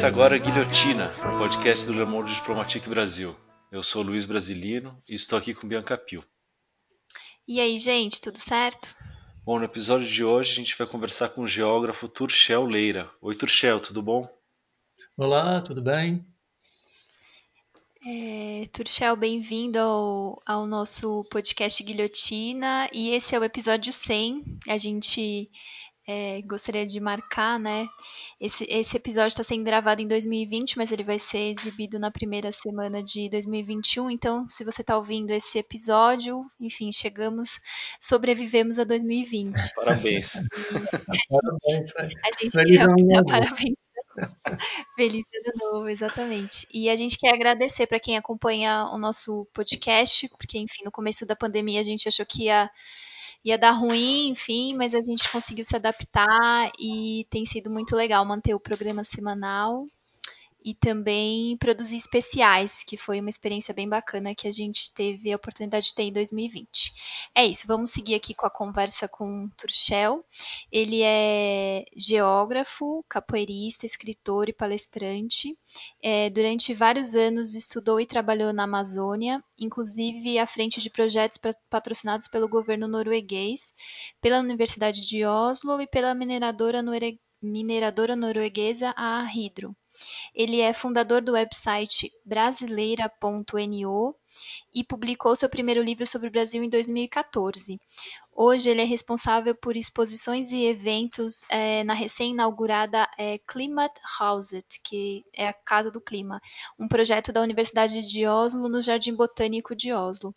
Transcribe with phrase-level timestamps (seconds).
[0.00, 3.36] Começa agora a Guilhotina, o podcast do Le Monde Diplomatique Brasil.
[3.70, 6.24] Eu sou Luiz Brasilino e estou aqui com Bianca Pio.
[7.46, 8.96] E aí, gente, tudo certo?
[9.44, 13.10] Bom, no episódio de hoje a gente vai conversar com o geógrafo Turchel Leira.
[13.20, 14.26] Oi, Turchel, tudo bom?
[15.18, 16.24] Olá, tudo bem?
[18.02, 22.88] É, Turchel, bem-vindo ao, ao nosso podcast Guilhotina.
[22.90, 24.60] E esse é o episódio 100.
[24.66, 25.50] A gente
[26.10, 27.88] é, gostaria de marcar, né?
[28.40, 32.50] Esse, esse episódio está sendo gravado em 2020, mas ele vai ser exibido na primeira
[32.50, 34.10] semana de 2021.
[34.10, 37.60] Então, se você está ouvindo esse episódio, enfim, chegamos,
[38.00, 39.54] sobrevivemos a 2020.
[39.76, 40.32] Parabéns.
[40.72, 41.96] parabéns.
[41.96, 43.78] A gente quer dar parabéns.
[44.96, 46.66] Feliz ano novo, exatamente.
[46.72, 51.24] E a gente quer agradecer para quem acompanha o nosso podcast, porque, enfim, no começo
[51.24, 52.68] da pandemia a gente achou que ia
[53.44, 58.24] ia dar ruim, enfim, mas a gente conseguiu se adaptar e tem sido muito legal
[58.24, 59.86] manter o programa semanal
[60.64, 65.36] e também produzir especiais, que foi uma experiência bem bacana que a gente teve a
[65.36, 66.92] oportunidade de ter em 2020.
[67.34, 70.24] É isso, vamos seguir aqui com a conversa com Turchel.
[70.70, 75.56] Ele é geógrafo, capoeirista, escritor e palestrante.
[76.02, 81.38] É, durante vários anos estudou e trabalhou na Amazônia, inclusive à frente de projetos
[81.68, 83.72] patrocinados pelo governo norueguês,
[84.20, 86.82] pela Universidade de Oslo e pela mineradora,
[87.42, 89.74] mineradora norueguesa a Hydro.
[90.34, 94.14] Ele é fundador do website brasileira.no
[94.74, 97.78] e publicou seu primeiro livro sobre o Brasil em 2014.
[98.32, 105.24] Hoje ele é responsável por exposições e eventos é, na recém-inaugurada é, Climate House, que
[105.34, 106.40] é a Casa do Clima,
[106.78, 110.34] um projeto da Universidade de Oslo no Jardim Botânico de Oslo.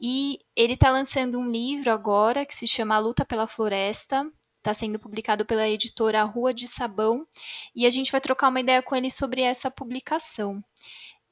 [0.00, 4.30] E ele está lançando um livro agora que se chama A Luta pela Floresta,
[4.68, 7.26] Está sendo publicado pela editora Rua de Sabão
[7.74, 10.62] e a gente vai trocar uma ideia com ele sobre essa publicação.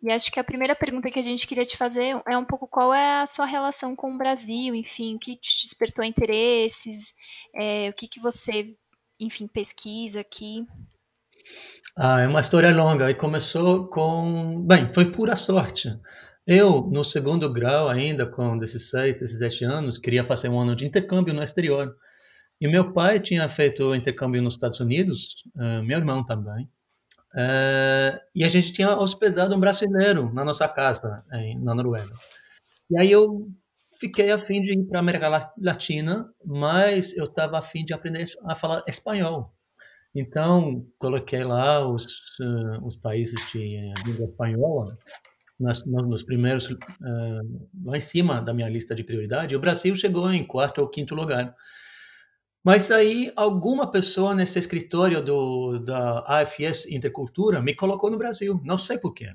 [0.02, 2.66] E acho que a primeira pergunta que a gente queria te fazer é um pouco
[2.66, 7.12] qual é a sua relação com o Brasil, enfim, o que te despertou interesses,
[7.54, 8.74] é, o que, que você,
[9.20, 10.64] enfim, pesquisa aqui.
[11.94, 15.90] Ah, é uma história longa e começou com, bem, foi pura sorte.
[16.46, 21.34] Eu, no segundo grau ainda, com 16, 17 anos, queria fazer um ano de intercâmbio
[21.34, 21.94] no exterior.
[22.60, 26.64] E meu pai tinha feito intercâmbio nos Estados Unidos, uh, meu irmão também.
[27.34, 32.14] Uh, e a gente tinha hospedado um brasileiro na nossa casa, em, na Noruega.
[32.90, 33.46] E aí eu
[34.00, 37.92] fiquei a fim de ir para a América Latina, mas eu estava a fim de
[37.92, 39.52] aprender a falar espanhol.
[40.14, 42.06] Então, coloquei lá os,
[42.40, 44.96] uh, os países de língua espanhola
[45.60, 46.70] nas, nos primeiros,
[47.84, 49.54] lá em cima da minha lista de prioridade.
[49.54, 51.54] O Brasil chegou em quarto ou quinto lugar.
[52.66, 58.76] Mas aí alguma pessoa nesse escritório do, da AFS Intercultura me colocou no Brasil, não
[58.76, 59.32] sei porquê.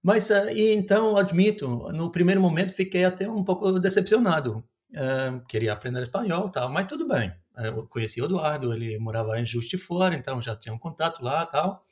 [0.00, 4.58] Mas aí então admito, no primeiro momento fiquei até um pouco decepcionado.
[4.92, 7.34] Uh, queria aprender espanhol, tal, mas tudo bem.
[7.56, 11.44] Eu conheci o Eduardo, ele morava em Justi Fora, então já tinha um contato lá,
[11.46, 11.82] tal.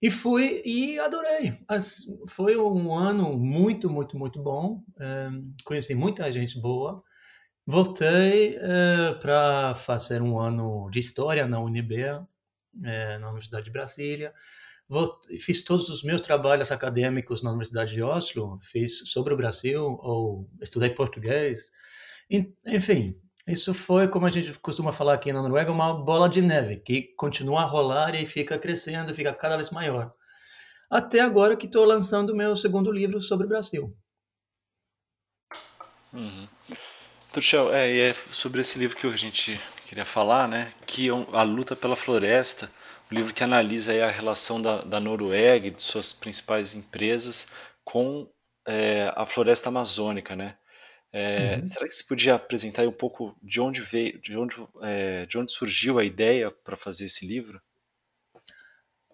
[0.00, 1.52] E fui e adorei.
[1.68, 4.84] Mas foi um ano muito, muito, muito bom.
[5.64, 7.02] Conheci muita gente boa.
[7.70, 14.32] Voltei uh, para fazer um ano de história na UNB, uh, na Universidade de Brasília.
[14.88, 19.84] Voltei, fiz todos os meus trabalhos acadêmicos na Universidade de Oslo, fiz sobre o Brasil,
[20.00, 21.70] ou estudei português.
[22.64, 26.76] Enfim, isso foi, como a gente costuma falar aqui na Noruega, uma bola de neve
[26.76, 30.14] que continua a rolar e fica crescendo, fica cada vez maior.
[30.88, 33.94] Até agora que estou lançando meu segundo livro sobre o Brasil.
[36.14, 36.48] Uhum.
[37.38, 40.72] Turchel, é, é sobre esse livro que a gente queria falar, né?
[40.84, 42.68] Que é a luta pela floresta,
[43.10, 47.52] um livro que analisa a relação da, da Noruega e de suas principais empresas
[47.84, 48.28] com
[48.66, 50.56] é, a floresta amazônica, né?
[51.12, 51.66] É, uhum.
[51.66, 55.52] Será que você podia apresentar um pouco de onde veio, de onde, é, de onde
[55.52, 57.62] surgiu a ideia para fazer esse livro?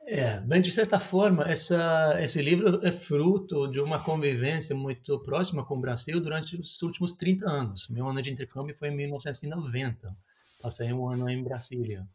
[0.06, 5.65] É, bem, de certa forma, essa, esse livro é fruto de uma convivência muito próxima
[5.65, 7.89] com o Brasil durante os últimos 30 anos.
[7.89, 10.15] Meu ano de intercâmbio foi em 1990.
[10.61, 12.06] Passei um ano em Brasília,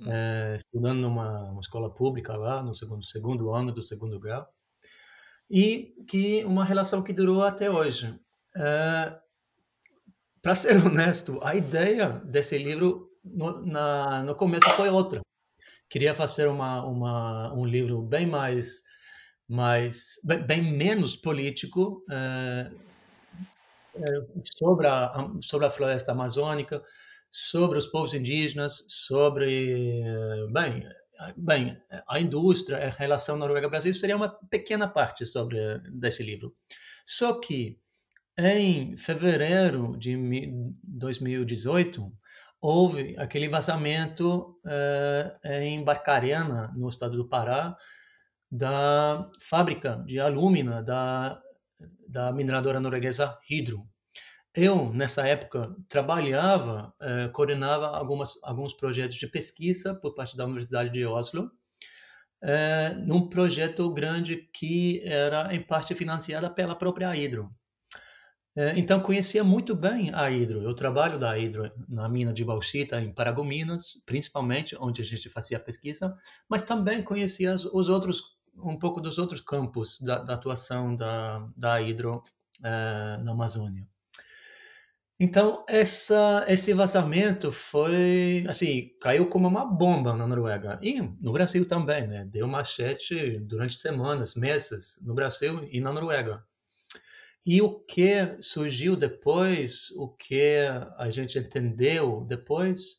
[0.00, 0.10] hum.
[0.10, 4.48] é, estudando numa uma escola pública lá, no segundo, segundo ano do segundo grau.
[5.48, 8.12] E que uma relação que durou até hoje.
[8.56, 9.16] É,
[10.42, 15.20] Para ser honesto, a ideia desse livro no, na, no começo foi outra
[15.88, 18.82] queria fazer uma, uma, um livro bem mais,
[19.48, 22.70] mais bem, menos político é,
[24.58, 26.82] sobre, a, sobre a floresta amazônica,
[27.30, 30.02] sobre os povos indígenas, sobre,
[30.50, 30.86] bem,
[31.36, 36.54] bem, a indústria, a relação Noruega-Brasil seria uma pequena parte sobre desse livro.
[37.04, 37.78] Só que
[38.38, 40.16] em fevereiro de
[40.84, 42.12] 2018
[42.60, 47.76] houve aquele vazamento uh, em Barcarena, no estado do Pará,
[48.50, 51.40] da fábrica de alúmina da,
[52.08, 53.86] da mineradora norueguesa Hydro.
[54.54, 60.90] Eu, nessa época, trabalhava, uh, coordenava algumas, alguns projetos de pesquisa por parte da Universidade
[60.90, 61.50] de Oslo,
[63.04, 67.52] num projeto grande que era, em parte, financiada pela própria Hydro.
[68.58, 70.60] É, então, conhecia muito bem a Hidro.
[70.64, 75.60] Eu trabalho da Hidro na mina de bauxita em Paragominas, principalmente onde a gente fazia
[75.60, 76.18] pesquisa,
[76.48, 78.20] mas também conhecia os outros,
[78.56, 82.20] um pouco dos outros campos da, da atuação da, da Hidro
[82.64, 83.86] é, na Amazônia.
[85.20, 90.80] Então, essa, esse vazamento foi, assim, caiu como uma bomba na Noruega.
[90.82, 92.24] E no Brasil também, né?
[92.24, 96.44] Deu machete durante semanas, meses, no Brasil e na Noruega.
[97.50, 100.58] E o que surgiu depois, o que
[100.98, 102.98] a gente entendeu depois,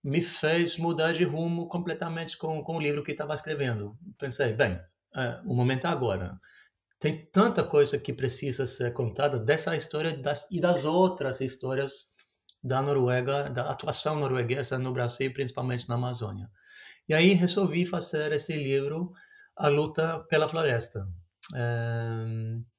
[0.00, 3.98] me fez mudar de rumo completamente com, com o livro que estava escrevendo.
[4.16, 4.80] Pensei, bem,
[5.16, 6.38] é, o momento é agora.
[7.00, 12.14] Tem tanta coisa que precisa ser contada dessa história das, e das outras histórias
[12.62, 16.48] da Noruega, da atuação norueguesa no Brasil, principalmente na Amazônia.
[17.08, 19.12] E aí resolvi fazer esse livro,
[19.56, 21.08] A Luta pela Floresta.
[21.56, 22.70] É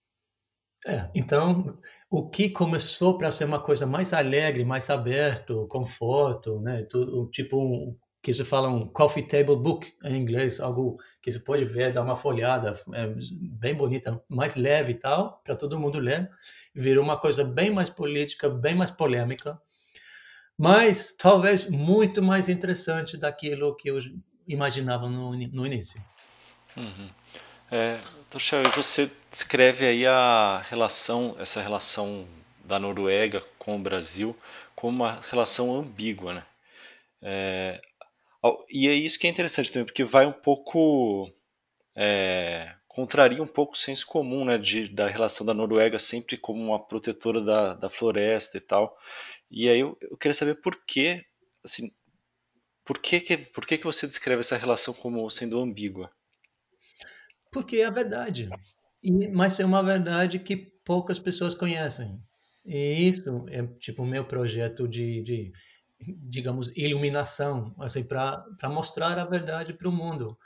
[0.85, 1.77] é, então,
[2.09, 7.29] o que começou para ser uma coisa mais alegre, mais aberto, com foto, né, tudo,
[7.29, 11.65] tipo um, que se fala um coffee table book em inglês, algo que você pode
[11.65, 16.29] ver, dar uma folhada, é bem bonita, mais leve e tal, para todo mundo ler,
[16.73, 19.59] virou uma coisa bem mais política, bem mais polêmica,
[20.57, 23.97] mas talvez muito mais interessante daquilo que eu
[24.47, 25.99] imaginava no, no início.
[26.77, 27.09] Uhum.
[27.71, 27.97] É,
[28.29, 32.27] Torchel, você descreve aí a relação, essa relação
[32.65, 34.35] da Noruega com o Brasil
[34.75, 36.45] como uma relação ambígua, né?
[37.21, 37.81] É,
[38.69, 41.31] e é isso que é interessante também, porque vai um pouco
[41.95, 46.61] é, contraria um pouco o senso comum, né, de, da relação da Noruega sempre como
[46.61, 48.97] uma protetora da, da floresta e tal.
[49.49, 51.23] E aí eu, eu queria saber por que,
[51.63, 51.89] assim,
[52.85, 56.11] por que que, por que que você descreve essa relação como sendo ambígua?
[57.51, 58.49] Porque é a verdade.
[59.03, 60.55] E, mas é uma verdade que
[60.85, 62.19] poucas pessoas conhecem.
[62.65, 65.51] E isso é tipo o meu projeto de, de
[65.99, 70.37] digamos, iluminação, assim, para mostrar a verdade para o mundo.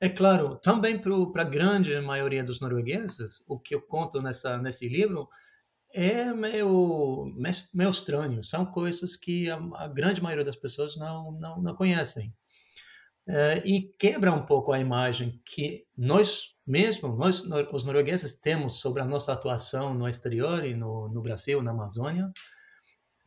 [0.00, 4.88] É claro, também para a grande maioria dos noruegueses, o que eu conto nessa, nesse
[4.88, 5.28] livro
[5.92, 7.32] é meio,
[7.72, 8.42] meio estranho.
[8.42, 12.34] São coisas que a, a grande maioria das pessoas não, não, não conhecem.
[13.26, 17.42] Uh, e quebra um pouco a imagem que nós mesmo, nós,
[17.72, 22.32] os noruegueses, temos sobre a nossa atuação no exterior e no, no Brasil, na Amazônia,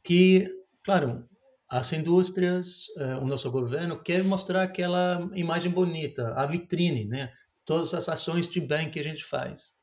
[0.04, 0.50] que,
[0.84, 1.28] claro,
[1.70, 7.32] as indústrias, uh, o nosso governo quer mostrar aquela imagem bonita, a vitrine, né?
[7.66, 9.76] Todas as ações de bem que a gente faz.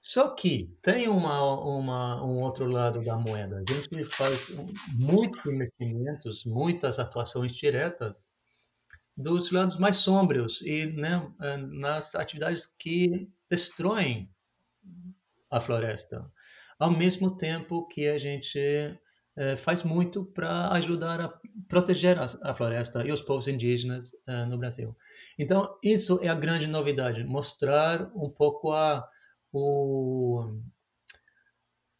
[0.00, 3.62] Só que tem uma, uma, um outro lado da moeda.
[3.68, 4.48] A gente faz
[4.94, 8.28] muitos investimentos, muitas atuações diretas
[9.16, 14.30] dos lados mais sombrios e né, eh, nas atividades que destroem
[15.50, 16.30] a floresta,
[16.78, 18.98] ao mesmo tempo que a gente
[19.36, 21.32] é, faz muito para ajudar a
[21.68, 24.96] proteger a, a, floresta e os povos indígenas é, no Brasil.
[25.38, 29.06] Então, isso é a grande novidade, mostrar um pouco a,
[29.50, 30.60] o,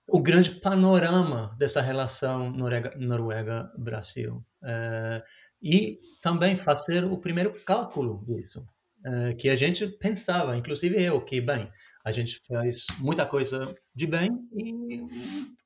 [0.07, 4.45] o grande panorama dessa relação Noruega-Brasil.
[4.64, 5.25] É,
[5.62, 8.66] e também fazer o primeiro cálculo disso,
[9.07, 11.71] uh, que a gente pensava, inclusive eu, que, bem,
[12.04, 15.02] a gente faz muita coisa de bem e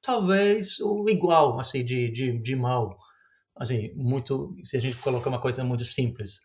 [0.03, 2.97] talvez o igual, assim, de, de, de mal,
[3.57, 6.41] assim, muito, se a gente colocar uma coisa muito simples.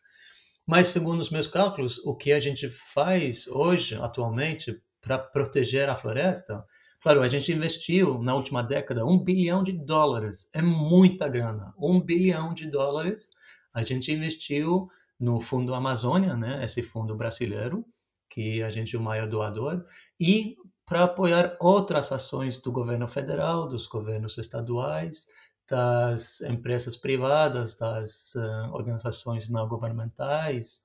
[0.65, 5.96] Mas, segundo os meus cálculos, o que a gente faz hoje, atualmente, para proteger a
[5.96, 6.63] floresta,
[7.01, 10.48] Claro, a gente investiu na última década um bilhão de dólares.
[10.53, 11.74] É muita grana.
[11.77, 13.29] Um bilhão de dólares
[13.74, 14.88] a gente investiu
[15.20, 16.63] no Fundo Amazônia, né?
[16.63, 17.86] Esse fundo brasileiro,
[18.29, 19.84] que a gente é o maior doador,
[20.20, 20.55] e
[20.86, 25.25] para apoiar outras ações do governo federal, dos governos estaduais,
[25.70, 30.81] das empresas privadas, das uh, organizações não governamentais.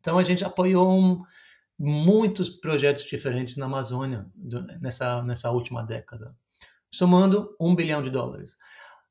[0.00, 1.22] Então a gente apoiou um,
[1.84, 4.24] muitos projetos diferentes na Amazônia
[4.80, 6.32] nessa, nessa última década,
[6.94, 8.56] somando um bilhão de dólares.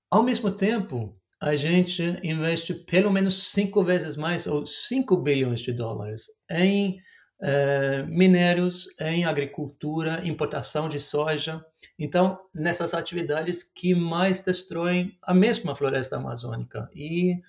[0.10, 1.12] Ao mesmo tempo,
[1.42, 7.02] a gente investe pelo menos cinco vezes mais, ou 5 bilhões de dólares, em
[7.42, 11.66] eh, minérios, em agricultura, importação de soja.
[12.00, 16.90] Então, nessas atividades que mais destroem a mesma floresta amazônica.
[16.96, 17.42] E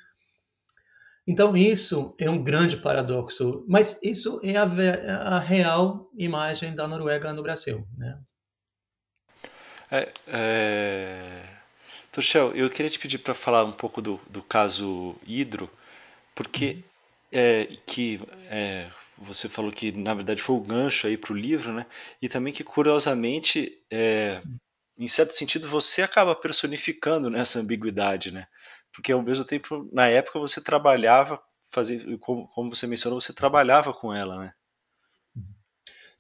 [1.27, 7.33] então isso é um grande paradoxo, mas isso é a, a real imagem da Noruega
[7.33, 8.19] no Brasil, né?
[9.91, 11.43] É, é...
[12.55, 15.71] Eu queria te pedir para falar um pouco do, do caso Hidro,
[16.35, 16.83] porque uhum.
[17.33, 21.73] é, que é, você falou que na verdade foi o gancho aí para o livro,
[21.73, 21.87] né?
[22.21, 24.43] E também que curiosamente, é,
[24.99, 28.47] em certo sentido, você acaba personificando nessa ambiguidade, né?
[28.95, 33.93] Porque ao mesmo tempo, na época você trabalhava, fazia, como, como você mencionou, você trabalhava
[33.93, 34.55] com ela, né?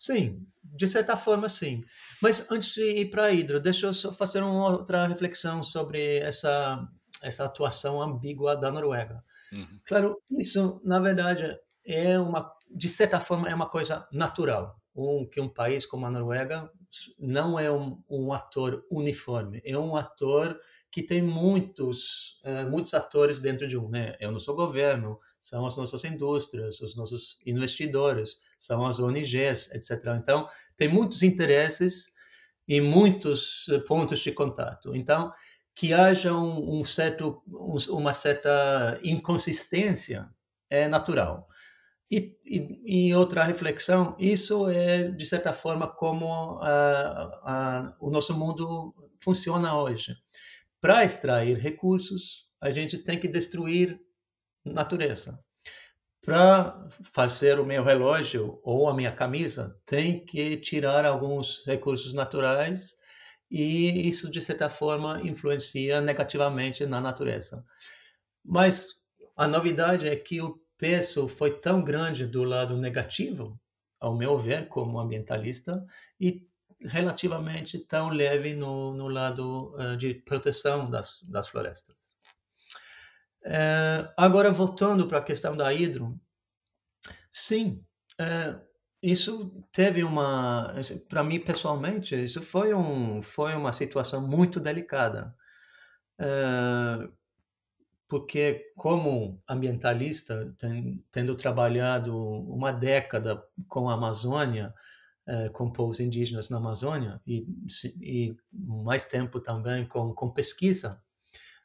[0.03, 1.85] Sim, de certa forma, sim.
[2.21, 6.19] Mas antes de ir para a Hidro, deixa eu só fazer uma outra reflexão sobre
[6.19, 6.85] essa,
[7.23, 9.23] essa atuação ambígua da Noruega.
[9.53, 9.81] Uhum.
[9.87, 14.77] Claro, isso, na verdade, é uma, de certa forma, é uma coisa natural.
[14.95, 16.69] Um, que um país como a Noruega
[17.19, 20.61] não é um, um ator uniforme, é um ator
[20.93, 23.89] que tem muitos, uh, muitos atores dentro de um.
[23.89, 24.15] Né?
[24.21, 30.05] É o nosso governo, são as nossas indústrias, os nossos investidores, são as ONGs, etc.
[30.21, 30.47] Então,
[30.77, 32.13] tem muitos interesses
[32.69, 34.95] e muitos eh, pontos de contato.
[34.95, 35.33] Então,
[35.75, 40.29] que haja um, um certo, um, uma certa inconsistência
[40.69, 41.49] é natural.
[42.11, 48.37] E, e, e, outra reflexão, isso é, de certa forma, como a, a, o nosso
[48.39, 50.15] mundo funciona hoje.
[50.83, 54.01] Para extrair recursos, a gente tem que destruir
[54.65, 55.39] natureza.
[56.21, 62.97] Para fazer o meu relógio ou a minha camisa, tem que tirar alguns recursos naturais
[63.49, 67.65] e isso, de certa forma, influencia negativamente na natureza.
[68.45, 68.89] Mas
[69.37, 73.57] a novidade é que o peso foi tão grande do lado negativo,
[74.01, 75.87] ao meu ver, como ambientalista,
[76.19, 76.45] e
[76.87, 81.97] relativamente tão leve no, no lado uh, de proteção das, das florestas.
[83.45, 86.19] É, agora, voltando para a questão da hidro,
[87.31, 87.85] sim,
[88.19, 88.57] é,
[89.03, 90.73] isso teve uma,
[91.09, 95.35] para mim pessoalmente, isso foi, um, foi uma situação muito delicada.
[98.07, 100.55] Porque, como ambientalista,
[101.11, 104.73] tendo trabalhado uma década com a Amazônia,
[105.27, 107.47] é, com povos indígenas na Amazônia, e,
[108.01, 111.01] e mais tempo também com, com pesquisa,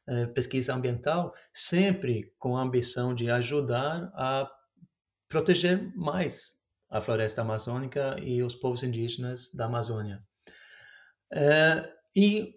[0.09, 4.49] eh, pesquisa ambiental, sempre com a ambição de ajudar a
[5.27, 6.57] proteger mais
[6.89, 10.23] a floresta amazônica e os povos indígenas da Amazônia.
[11.29, 12.55] É, e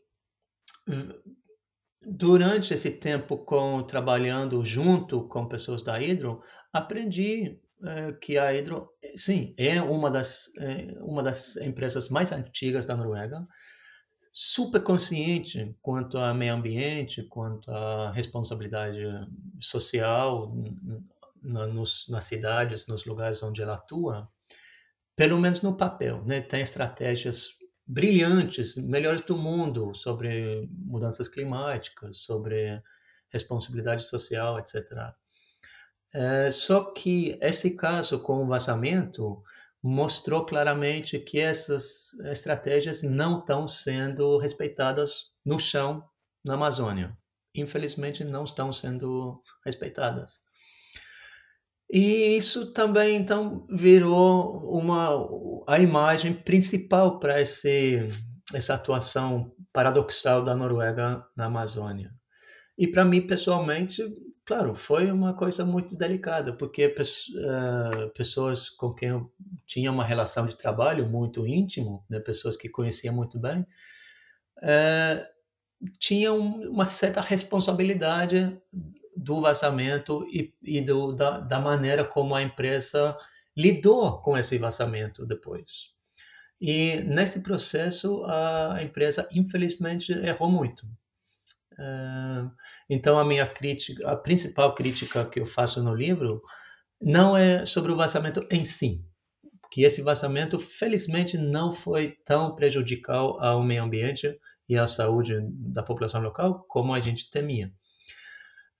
[2.00, 6.40] durante esse tempo com trabalhando junto com pessoas da Hidro,
[6.72, 12.86] aprendi é, que a Hidro, sim, é uma das é, uma das empresas mais antigas
[12.86, 13.46] da Noruega,
[14.32, 19.02] super consciente quanto ao meio ambiente, quanto à responsabilidade
[19.60, 20.54] social
[21.42, 24.28] na, nos, nas cidades, nos lugares onde ela atua,
[25.16, 26.40] pelo menos no papel, né?
[26.40, 27.48] Tem estratégias
[27.86, 32.80] brilhantes, melhores do mundo sobre mudanças climáticas, sobre
[33.30, 35.12] responsabilidade social, etc.
[36.12, 39.42] É, só que esse caso com o vazamento
[39.82, 46.04] mostrou claramente que essas estratégias não estão sendo respeitadas no chão
[46.44, 47.16] na Amazônia.
[47.54, 50.40] Infelizmente, não estão sendo respeitadas.
[51.92, 55.10] E isso também então virou uma
[55.66, 58.08] a imagem principal para esse
[58.54, 62.12] essa atuação paradoxal da Noruega na Amazônia.
[62.78, 64.04] E para mim pessoalmente
[64.50, 69.32] Claro, foi uma coisa muito delicada, porque uh, pessoas com quem eu
[69.64, 73.60] tinha uma relação de trabalho muito íntimo, né, pessoas que conhecia muito bem,
[74.58, 75.24] uh,
[76.00, 76.36] tinham
[76.68, 78.60] uma certa responsabilidade
[79.16, 83.16] do vazamento e, e do, da, da maneira como a empresa
[83.56, 85.92] lidou com esse vazamento depois.
[86.60, 90.88] E nesse processo, a empresa, infelizmente, errou muito.
[91.80, 92.50] Ah,
[92.88, 96.42] então a minha crítica, a principal crítica que eu faço no livro
[97.00, 99.02] não é sobre o vazamento em si,
[99.72, 105.82] que esse vazamento felizmente não foi tão prejudicial ao meio ambiente e à saúde da
[105.82, 107.72] população local como a gente temia.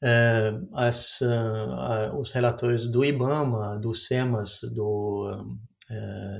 [0.02, 5.58] Uh, as, uh, os relatórios do IBAMA, do SEMAS, do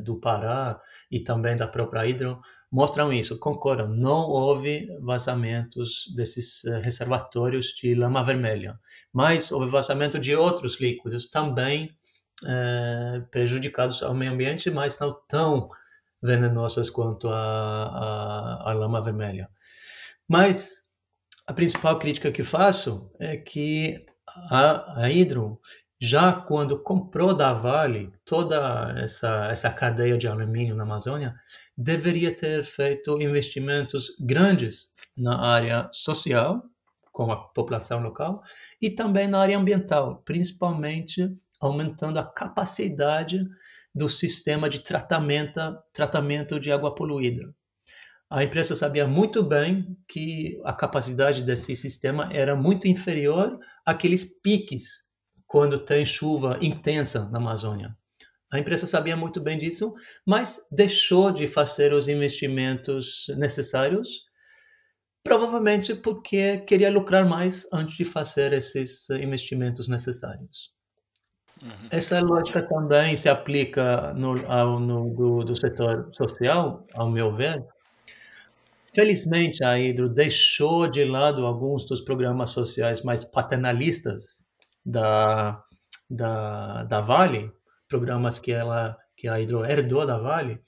[0.04, 2.40] do Pará e também da própria Hidro
[2.70, 8.78] mostram isso, concordam, não houve vazamentos desses eh, reservatórios de lama vermelha,
[9.12, 11.90] mas houve vazamento de outros líquidos também
[12.44, 15.68] eh, prejudicados ao meio ambiente, mas não tão
[16.22, 19.48] venenosas quanto a, a, a lama vermelha.
[20.28, 20.84] Mas
[21.46, 25.60] a principal crítica que faço é que a, a Hidro
[26.00, 31.34] já quando comprou da Vale toda essa, essa cadeia de alumínio na Amazônia,
[31.80, 36.62] deveria ter feito investimentos grandes na área social,
[37.10, 38.42] com a população local,
[38.80, 43.42] e também na área ambiental, principalmente aumentando a capacidade
[43.94, 45.58] do sistema de tratamento,
[45.92, 47.50] tratamento de água poluída.
[48.28, 55.08] A empresa sabia muito bem que a capacidade desse sistema era muito inferior àqueles piques
[55.46, 57.96] quando tem chuva intensa na Amazônia.
[58.50, 59.94] A empresa sabia muito bem disso,
[60.26, 64.24] mas deixou de fazer os investimentos necessários,
[65.22, 70.72] provavelmente porque queria lucrar mais antes de fazer esses investimentos necessários.
[71.62, 71.88] Uhum.
[71.90, 77.62] Essa lógica também se aplica no, ao, no, do, do setor social, ao meu ver.
[78.92, 84.44] Felizmente, a Hidro deixou de lado alguns dos programas sociais mais paternalistas
[84.84, 85.62] da,
[86.10, 87.52] da, da Vale,
[87.90, 90.62] programas que ela que a Hidro herdou da Vale,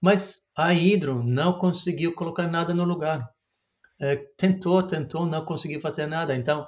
[0.00, 3.30] mas a Hidro não conseguiu colocar nada no lugar.
[4.00, 6.34] É, tentou, tentou, não conseguiu fazer nada.
[6.34, 6.66] Então,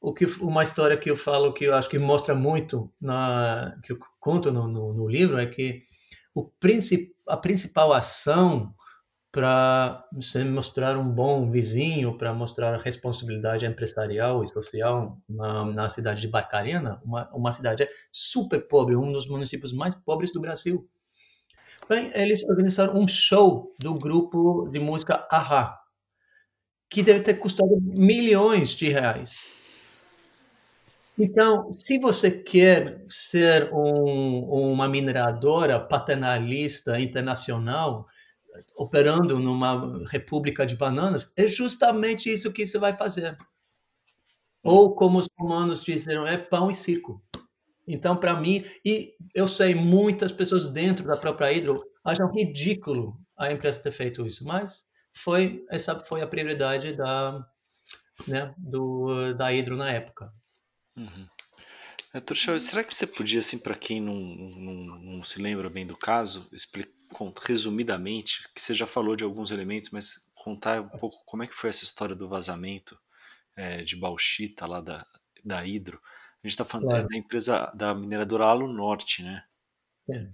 [0.00, 3.92] o que uma história que eu falo que eu acho que mostra muito na que
[3.92, 5.82] eu conto no, no, no livro é que
[6.34, 8.74] o princip, a principal ação
[9.32, 10.06] para
[10.50, 17.00] mostrar um bom vizinho, para mostrar responsabilidade empresarial e social na, na cidade de Barcarena,
[17.02, 20.86] uma, uma cidade super pobre, um dos municípios mais pobres do Brasil.
[21.88, 25.80] Bem, eles organizaram um show do grupo de música Ahá,
[26.90, 29.50] que deve ter custado milhões de reais.
[31.18, 38.06] Então, se você quer ser um, uma mineradora paternalista internacional,
[38.76, 43.36] operando numa república de bananas, é justamente isso que você vai fazer.
[44.62, 47.22] Ou como os romanos diziam, é pão e circo.
[47.86, 53.50] Então, para mim, e eu sei, muitas pessoas dentro da própria Hidro acham ridículo a
[53.50, 57.44] empresa ter feito isso, mas foi essa foi a prioridade da,
[58.26, 60.32] né, do, da Hidro na época.
[60.96, 61.26] Uhum.
[62.14, 65.86] É, Turchel, será que você podia, assim, para quem não, não, não se lembra bem
[65.86, 67.01] do caso, explicar
[67.44, 71.54] resumidamente, que você já falou de alguns elementos, mas contar um pouco como é que
[71.54, 72.98] foi essa história do vazamento
[73.56, 75.06] é, de bauxita lá da,
[75.44, 76.00] da Hidro.
[76.42, 77.08] A gente está falando claro.
[77.08, 79.44] da empresa da mineradora Alo Norte, né?
[80.10, 80.26] É.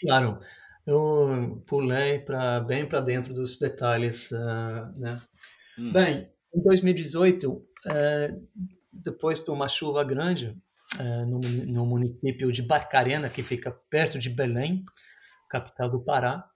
[0.00, 0.38] Claro,
[0.86, 5.20] eu pulei para bem para dentro dos detalhes, uh, né?
[5.78, 5.92] Hum.
[5.92, 8.38] Bem, em 2018, uh, é,
[8.92, 10.56] depois de uma chuva grande
[11.00, 14.84] uh, no, no município de Barcarena, que fica perto de Belém,
[15.48, 16.48] capital do Pará,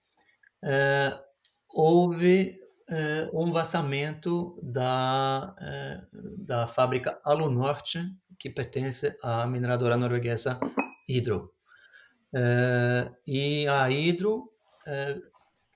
[0.63, 1.19] é,
[1.69, 6.01] houve é, um vazamento da, é,
[6.37, 7.99] da fábrica Alunorte,
[8.39, 10.59] que pertence à mineradora norueguesa
[11.07, 11.53] Hydro.
[13.27, 14.49] e a Hydro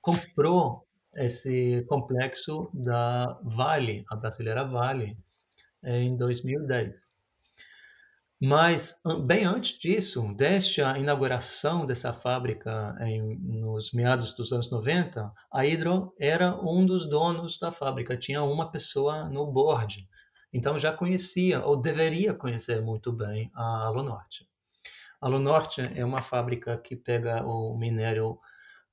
[0.02, 5.18] comprou esse complexo da Vale, a brasileira Vale,
[5.84, 7.17] em 2010.
[8.40, 8.96] Mas,
[9.26, 15.62] bem antes disso, desde a inauguração dessa fábrica em, nos meados dos anos 90, a
[15.64, 20.08] Hydro era um dos donos da fábrica, tinha uma pessoa no board.
[20.54, 24.48] Então já conhecia, ou deveria conhecer muito bem, a Alunorte.
[25.20, 28.40] A Alunorte é uma fábrica que pega o minério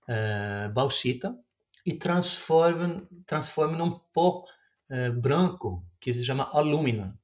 [0.08, 1.36] é, bauxita
[1.84, 4.42] e transforma, transforma num pó
[4.88, 7.18] é, branco que se chama alumina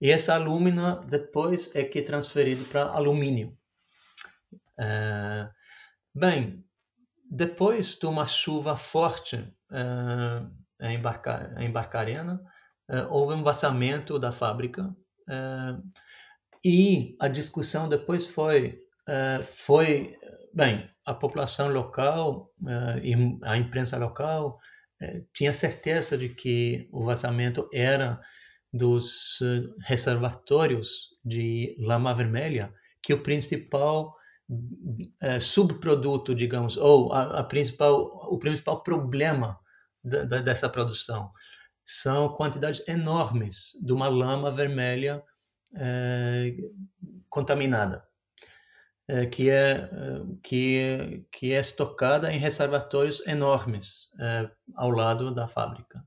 [0.00, 3.56] e essa alumina depois é que é transferido para alumínio.
[4.78, 5.48] É,
[6.14, 6.64] bem,
[7.30, 9.36] depois de uma chuva forte
[9.70, 12.42] é, em, Barca, em Barcarena,
[12.88, 14.94] é, houve um vazamento da fábrica
[16.62, 18.78] e a discussão depois foi,
[19.42, 20.14] foi
[20.52, 22.52] bem, a população local
[23.02, 24.58] e a imprensa local
[25.32, 28.20] tinha certeza de que o vazamento era
[28.74, 34.12] dos eh, reservatórios de lama vermelha, que o principal
[35.20, 39.58] é, subproduto, digamos, ou a, a, principal, o principal problema
[40.02, 41.30] da, da, dessa produção
[41.84, 45.22] são quantidades enormes de uma lama vermelha
[45.76, 46.56] é,
[47.30, 48.04] contaminada.
[49.08, 49.88] é, que é
[50.42, 54.08] que que é estocada em reservatórios enormes
[54.74, 56.04] ao lado da fábrica.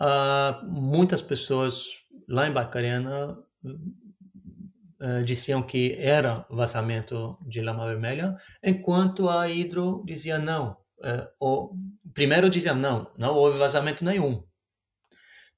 [0.00, 1.86] Uh, muitas pessoas
[2.28, 10.38] lá em Barcarena uh, diziam que era vazamento de lama vermelha, enquanto a Hidro dizia
[10.38, 10.76] não.
[10.98, 11.76] Uh, o,
[12.12, 14.44] primeiro dizia não, não houve vazamento nenhum.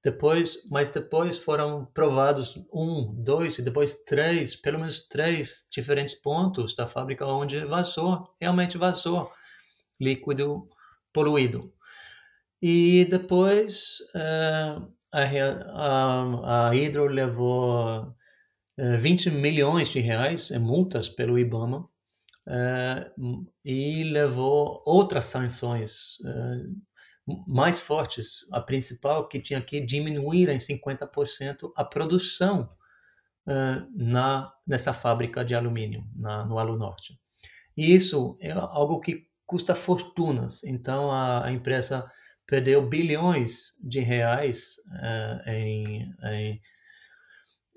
[0.03, 6.74] Depois, mas depois foram provados um, dois e depois três, pelo menos três diferentes pontos
[6.74, 9.31] da fábrica onde vazou, realmente vazou
[10.00, 10.66] líquido
[11.12, 11.70] poluído.
[12.62, 15.23] E depois uh, a,
[15.73, 16.70] a, a
[17.09, 18.14] levou uh,
[18.77, 21.88] eh, 20 milhões de reais em multas pelo IBAMA
[22.46, 26.18] uh, e levou outras sanções
[27.46, 28.46] mais fortes.
[28.53, 32.68] A principal que tinha que diminuir em 50% a produção
[33.96, 37.18] na nessa fábrica de alumínio na, no Alunorte.
[37.77, 40.62] E isso é algo que custa fortunas.
[40.62, 42.05] Então a, a empresa
[42.50, 46.60] perdeu bilhões de reais uh, em, em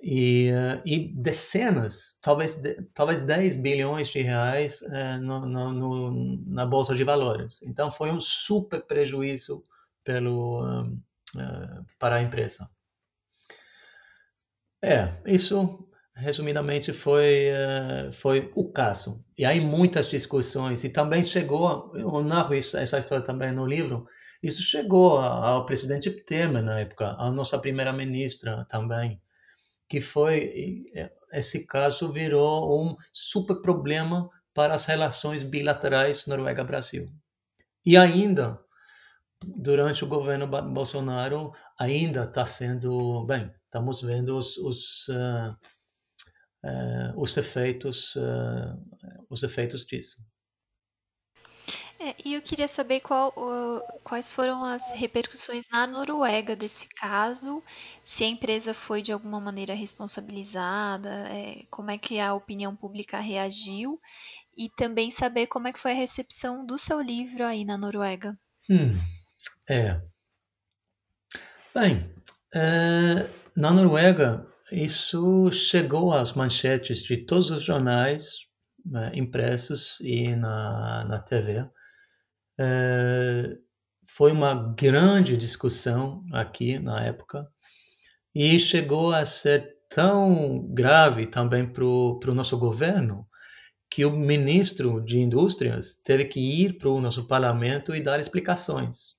[0.05, 6.43] e, uh, e, dezenas, talvez, de, talvez 10 bilhões de reais uh, no, no, no,
[6.47, 7.61] na Bolsa de Valores.
[7.61, 9.63] Então, foi um super prejuízo
[10.03, 10.89] pelo,
[11.97, 12.69] para a empresa.
[14.83, 17.45] É, isso, resumidamente, foi,
[18.11, 19.23] foi o caso.
[19.37, 24.05] E aí muitas discussões, e também chegou, eu narro isso, essa história também no livro,
[24.43, 29.21] isso chegou ao presidente Temer na época, à nossa primeira-ministra também,
[29.87, 30.83] que foi
[31.31, 37.11] esse caso virou um super problema para as relações bilaterais Noruega-Brasil.
[37.85, 38.59] E ainda
[39.45, 45.51] durante o governo Bolsonaro ainda está sendo bem, estamos vendo os, os uh,
[46.63, 50.17] uh, os efeitos uh, os efeitos disso.
[51.99, 57.63] É, e eu queria saber qual, uh, quais foram as repercussões na Noruega desse caso,
[58.03, 63.19] se a empresa foi de alguma maneira responsabilizada, é, como é que a opinião pública
[63.19, 63.99] reagiu,
[64.57, 68.37] e também saber como é que foi a recepção do seu livro aí na Noruega.
[68.69, 68.95] Hum,
[69.69, 70.01] é.
[71.73, 72.11] Bem,
[72.53, 78.25] é, na Noruega, isso chegou às manchetes de todos os jornais
[78.85, 81.65] né, impressos e na, na TV
[82.59, 83.57] é,
[84.05, 87.47] foi uma grande discussão aqui na época
[88.33, 93.27] e chegou a ser tão grave também para o nosso governo
[93.89, 99.15] que o ministro de Indústrias teve que ir para o nosso parlamento e dar explicações.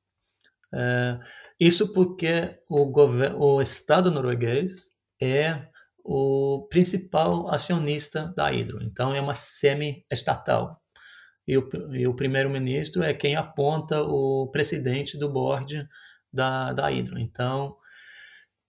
[0.75, 1.19] É,
[1.61, 2.91] isso porque o,
[3.39, 4.91] o Estado norueguês
[5.23, 5.69] é
[6.05, 10.84] o principal acionista da Hydro, então é uma semi-estatal
[11.47, 15.87] e o, e o primeiro-ministro é quem aponta o presidente do board
[16.33, 17.19] da, da Hydro.
[17.19, 17.77] Então,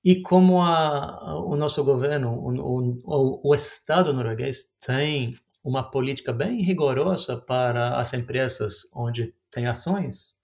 [0.03, 6.61] e como a, o nosso governo, o, o, o Estado norueguês tem uma política bem
[6.61, 10.35] rigorosa para as empresas onde tem ações,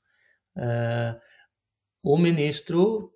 [0.57, 1.15] é,
[2.01, 3.13] o ministro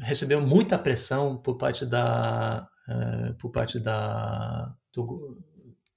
[0.00, 5.36] recebeu muita pressão por parte da é, por parte da do,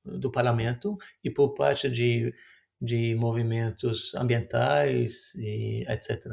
[0.04, 2.34] do parlamento e por parte de
[2.82, 6.26] de movimentos ambientais e etc.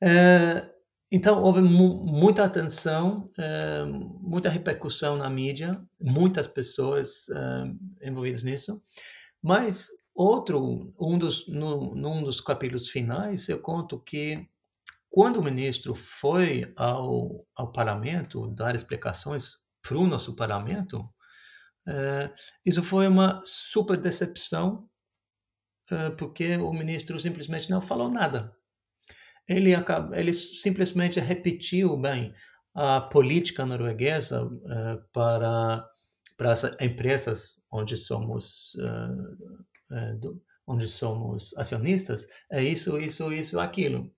[0.00, 0.70] É,
[1.10, 3.84] então, houve mu muita atenção, é,
[4.20, 8.80] muita repercussão na mídia, muitas pessoas é, envolvidas nisso,
[9.42, 14.46] mas outro, um dos, no, num dos capítulos finais, eu conto que
[15.10, 21.08] quando o ministro foi ao, ao parlamento dar explicações para o nosso parlamento,
[21.88, 22.30] Uh,
[22.66, 24.86] isso foi uma super decepção,
[25.90, 28.54] uh, porque o ministro simplesmente não falou nada.
[29.48, 29.72] Ele,
[30.12, 32.34] ele simplesmente repetiu bem
[32.74, 35.82] a política norueguesa uh, para,
[36.36, 38.76] para as empresas onde somos
[40.20, 44.10] do, onde somos acionistas é isso, isso, isso, aquilo.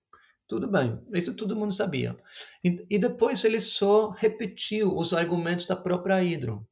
[0.47, 2.17] Tudo bem, isso todo mundo sabia.
[2.63, 6.67] E, e depois ele só repetiu os argumentos da própria Hydro.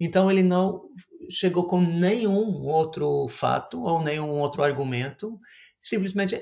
[0.00, 0.82] Então ele não
[1.30, 5.38] chegou com nenhum outro fato ou nenhum outro argumento,
[5.80, 6.34] simplesmente,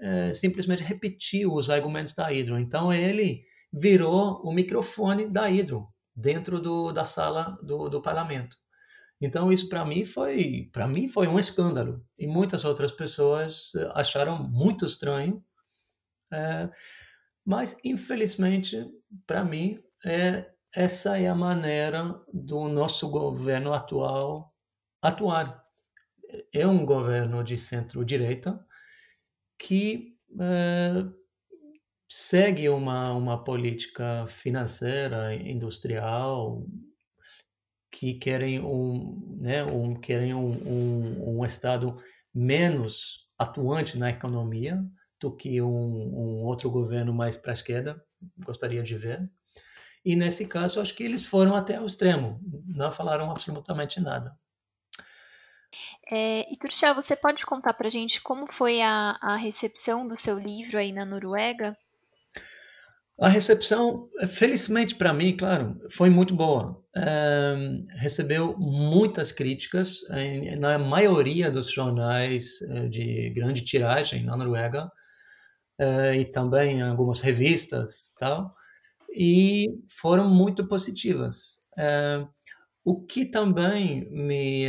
[0.00, 2.58] é, simplesmente repetiu os argumentos da Hydro.
[2.58, 8.56] Então ele virou o microfone da Hydro dentro do, da sala do, do parlamento.
[9.20, 13.90] Então isso para mim foi para mim foi um escândalo e muitas outras pessoas eh,
[13.94, 15.42] acharam muito estranho,
[16.32, 16.68] é,
[17.44, 18.84] mas infelizmente
[19.24, 24.54] para mim é essa é a maneira do nosso governo atual
[25.00, 25.62] atuar.
[26.52, 28.64] É um governo de centro-direita
[29.58, 31.04] que é,
[32.10, 36.66] segue uma, uma política financeira, industrial,
[37.90, 41.96] que querem um, né, um, querem um, um, um Estado
[42.34, 44.82] menos atuante na economia
[45.20, 48.02] do que um, um outro governo mais para a esquerda
[48.44, 49.30] gostaria de ver.
[50.04, 54.36] E nesse caso, acho que eles foram até o extremo, não falaram absolutamente nada.
[56.10, 60.16] É, e Turchel, você pode contar para a gente como foi a, a recepção do
[60.16, 61.76] seu livro aí na Noruega?
[63.20, 66.82] A recepção, felizmente para mim, claro, foi muito boa.
[66.94, 74.90] Um, recebeu muitas críticas em, na maioria dos jornais uh, de grande tiragem na Noruega
[75.80, 78.54] uh, e também em algumas revistas tal
[79.14, 81.60] e foram muito positivas.
[81.78, 82.28] Uh,
[82.84, 84.66] o que também me,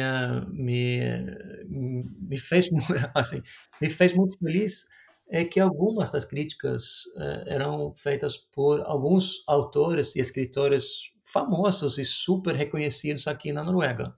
[0.51, 1.25] me,
[1.67, 2.69] me fez
[3.15, 3.41] assim,
[3.82, 4.86] me fez muito feliz
[5.29, 12.06] é que algumas das críticas uh, eram feitas por alguns autores e escritores famosos e
[12.06, 14.13] super reconhecidos aqui na Noruega.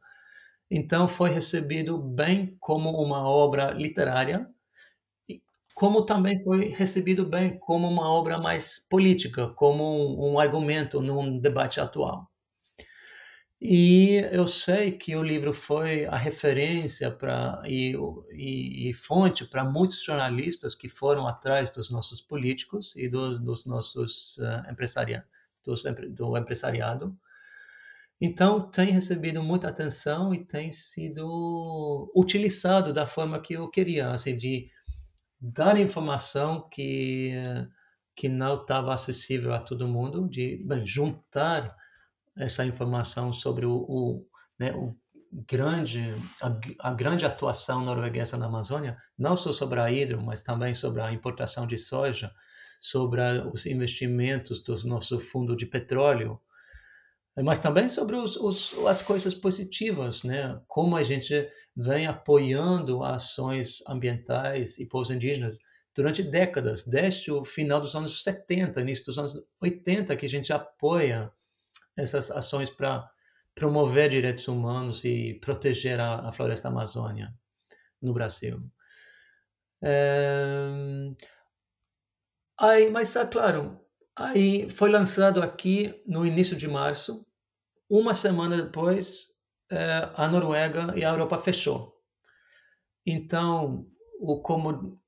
[0.69, 4.49] Então foi recebido bem como uma obra literária,
[5.75, 11.37] como também foi recebido bem como uma obra mais política, como um, um argumento num
[11.37, 12.31] debate atual.
[13.59, 17.93] E eu sei que o livro foi a referência para e,
[18.31, 23.65] e, e, fonte para muitos jornalistas que foram atrás dos nossos políticos e dos, dos
[23.65, 24.63] nossos uh,
[26.09, 27.17] do empresariado.
[28.21, 34.37] Então, tem recebido muita atenção e tem sido utilizado da forma que eu queria, assim,
[34.37, 34.69] de
[35.53, 37.31] dar informação que,
[38.15, 41.75] que não estava acessível a todo mundo, de bem, juntar
[42.35, 44.27] essa informação sobre o, o,
[44.57, 44.95] né, o
[45.47, 50.73] grande, a, a, grande atuação norueguesa na Amazônia, não só sobre a hidro, mas também
[50.73, 52.33] sobre a importação de soja,
[52.79, 56.41] sobre a, os investimentos do nosso fundo de petróleo,
[57.43, 60.59] mas também sobre os, os, as coisas positivas, né?
[60.67, 65.59] Como a gente vem apoiando ações ambientais e povos indígenas
[65.93, 70.51] durante décadas, desde o final dos anos 70, início dos anos 80, que a gente
[70.51, 71.31] apoia
[71.95, 73.09] essas ações para
[73.53, 77.33] promover direitos humanos e proteger a, a floresta amazônia
[78.01, 78.61] no Brasil.
[79.81, 80.67] É...
[82.59, 83.79] Aí, mas, é claro,
[84.15, 87.24] aí foi lançado aqui no início de março.
[87.89, 89.27] Uma semana depois,
[89.71, 91.93] é, a Noruega e a Europa fechou.
[93.05, 93.85] Então,
[94.19, 94.99] o como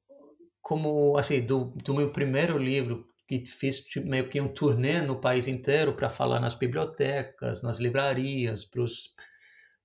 [0.61, 5.15] como assim do, do meu primeiro livro que fiz tipo, meio que um turnê no
[5.15, 9.13] país inteiro para falar nas bibliotecas, nas livrarias, pros,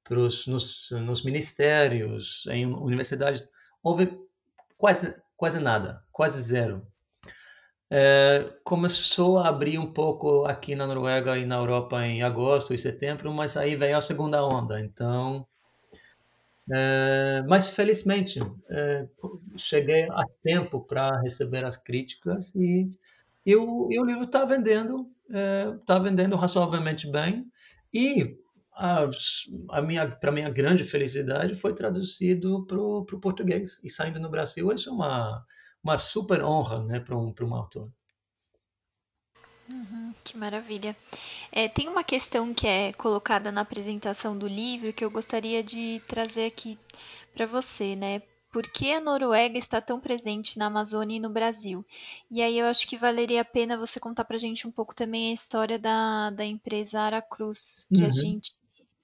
[0.02, 3.48] pros, nos, nos ministérios, em universidades.
[3.80, 4.12] Houve
[4.76, 6.84] quase, quase nada, quase zero.
[7.94, 12.78] É, começou a abrir um pouco aqui na Noruega e na Europa em agosto e
[12.78, 14.80] setembro, mas aí veio a segunda onda.
[14.80, 15.46] Então,
[16.72, 18.38] é, mas felizmente
[18.70, 19.06] é,
[19.58, 22.90] cheguei a tempo para receber as críticas e
[23.44, 25.10] e o, e o livro está vendendo,
[25.80, 27.44] está vendendo razoavelmente bem.
[27.92, 28.36] E
[28.72, 29.10] a,
[29.70, 34.72] a minha, para minha grande felicidade, foi traduzido para o português e saindo no Brasil.
[34.72, 35.44] Isso é uma,
[35.82, 37.90] uma super honra, né, para um, para um autor.
[39.68, 40.96] Uhum, que maravilha.
[41.50, 46.02] É, tem uma questão que é colocada na apresentação do livro que eu gostaria de
[46.06, 46.78] trazer aqui
[47.34, 48.22] para você, né?
[48.52, 51.84] por que a Noruega está tão presente na Amazônia e no Brasil.
[52.30, 54.94] E aí eu acho que valeria a pena você contar para a gente um pouco
[54.94, 58.06] também a história da, da empresa Aracruz, que uhum.
[58.06, 58.52] a gente,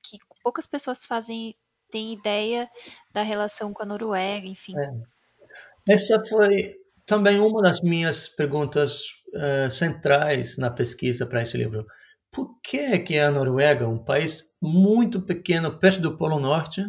[0.03, 1.57] que poucas pessoas fazem,
[1.91, 2.71] têm ideia
[3.11, 4.79] da relação com a Noruega, enfim.
[4.79, 5.18] É.
[5.89, 6.75] Essa foi
[7.07, 11.87] também uma das minhas perguntas uh, centrais na pesquisa para esse livro.
[12.31, 16.85] Por que que a Noruega, um país muito pequeno perto do Polo Norte,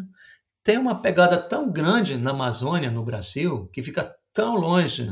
[0.65, 5.09] tem uma pegada tão grande na Amazônia, no Brasil, que fica tão longe,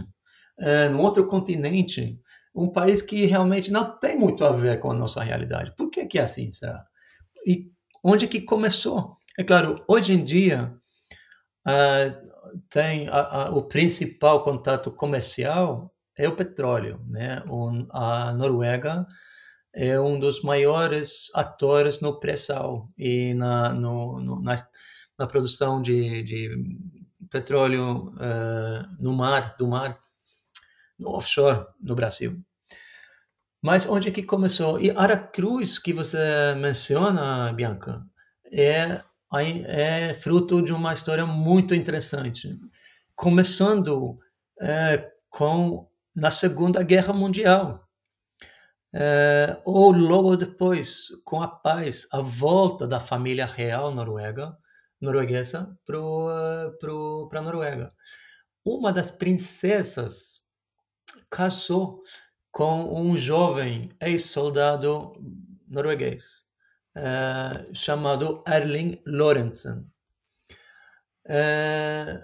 [0.60, 2.19] é, no outro continente,
[2.54, 5.73] um país que realmente não tem muito a ver com a nossa realidade.
[5.78, 6.86] Por que, que é assim, será?
[7.45, 7.71] E
[8.04, 9.15] onde que começou?
[9.39, 10.73] É claro, hoje em dia,
[11.65, 12.26] uh,
[12.69, 17.43] tem a, a, o principal contato comercial é o petróleo, né?
[17.47, 19.05] O, a Noruega
[19.73, 24.67] é um dos maiores atores no pré-sal e na, no, no, nas,
[25.17, 26.77] na produção de, de
[27.29, 29.99] petróleo uh, no mar, do mar,
[30.97, 32.41] no offshore no Brasil.
[33.61, 34.79] Mas onde é que começou?
[34.79, 38.03] E Aracruz, que você menciona, Bianca,
[38.51, 39.03] é,
[39.65, 42.57] é fruto de uma história muito interessante.
[43.15, 44.17] Começando
[44.61, 47.85] é, com na Segunda Guerra Mundial.
[48.93, 54.57] É, ou logo depois, com a paz, a volta da família real noruega,
[54.99, 57.91] norueguesa para a Noruega.
[58.65, 60.41] Uma das princesas
[61.29, 62.01] casou
[62.51, 65.13] com um jovem ex-soldado
[65.67, 66.46] norueguês
[66.97, 69.86] uh, chamado Erling Lorentzen.
[71.25, 72.23] Uh,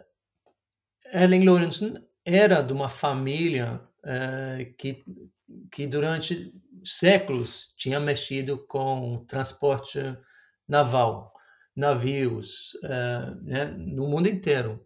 [1.12, 1.93] Erling Lorentzen
[2.25, 5.03] era de uma família uh, que,
[5.71, 9.99] que durante séculos tinha mexido com transporte
[10.67, 11.33] naval,
[11.75, 12.71] navios,
[13.41, 14.83] né, no mundo inteiro.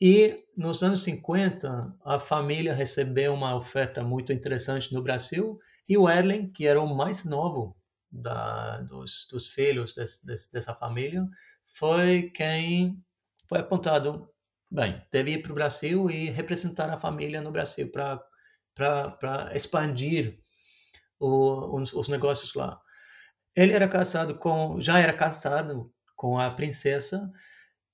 [0.00, 5.58] E nos anos 50, a família recebeu uma oferta muito interessante no Brasil
[5.88, 7.76] e o Erlen, que era o mais novo
[8.14, 11.26] da, dos, dos, filhos desse, desse, dessa família,
[11.64, 13.02] foi quem
[13.48, 14.28] foi apontado,
[14.70, 20.38] bem, deve ir para o Brasil e representar a família no Brasil para expandir
[21.18, 22.80] o, os, os negócios lá.
[23.56, 27.30] Ele era casado com, já era casado com a princesa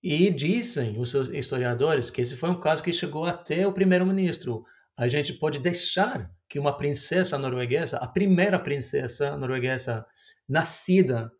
[0.02, 4.64] e dizem os historiadores que esse foi um caso que chegou até o primeiro-ministro.
[5.00, 10.04] A gente pode deixar que uma princesa norueguesa, a primeira princesa norueguesa
[10.46, 11.32] nascida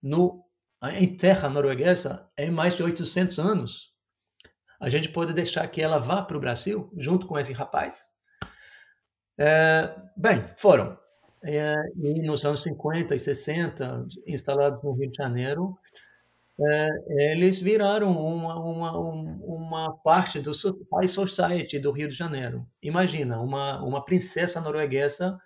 [0.00, 0.44] no,
[0.92, 3.92] em terra norueguesa, em mais de 800 anos,
[4.78, 8.06] a gente pode deixar que ela vá para o Brasil junto com esse rapaz?
[9.36, 10.96] É, bem, foram.
[11.42, 15.76] É, e nos anos 50 e 60, instalados no Rio de Janeiro,
[16.62, 20.52] é, eles viraram uma, uma, uma parte do
[20.94, 22.66] High Society do Rio de Janeiro.
[22.82, 25.38] Imagina, uma, uma princesa norueguesa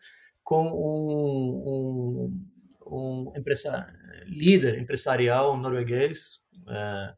[0.42, 2.46] com um, um,
[2.87, 3.87] um empresa,
[4.27, 7.14] líder empresarial norueguês, é,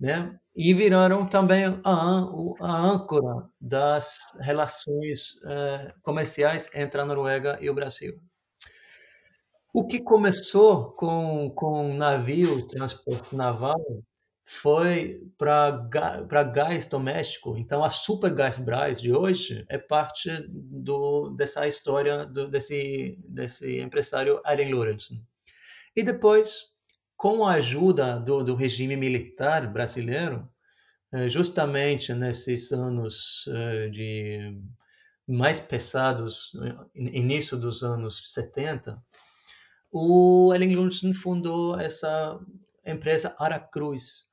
[0.00, 0.38] né?
[0.54, 1.92] e viraram também a,
[2.60, 8.20] a âncora das relações é, comerciais entre a Noruega e o Brasil.
[9.78, 13.80] O que começou com, com navio, transporte naval,
[14.44, 17.56] foi para gás doméstico.
[17.56, 23.78] Então, a Super Gás Brás de hoje é parte do, dessa história do, desse, desse
[23.78, 25.24] empresário Allen Lorentzen.
[25.94, 26.72] E depois,
[27.16, 30.48] com a ajuda do, do regime militar brasileiro,
[31.12, 34.60] eh, justamente nesses anos eh, de
[35.24, 36.50] mais pesados,
[36.96, 39.00] início dos anos 70,
[39.90, 42.38] o Ellen Lundsen fundou essa
[42.84, 44.26] empresa Aracruz,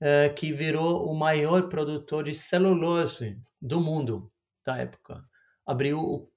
[0.00, 4.30] é, que virou o maior produtor de celulose do mundo
[4.64, 5.24] da época.
[5.66, 6.30] Abriu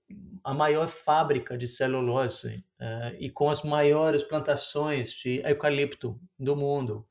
[0.44, 7.08] a maior fábrica de celulose é, e com as maiores plantações de eucalipto do mundo,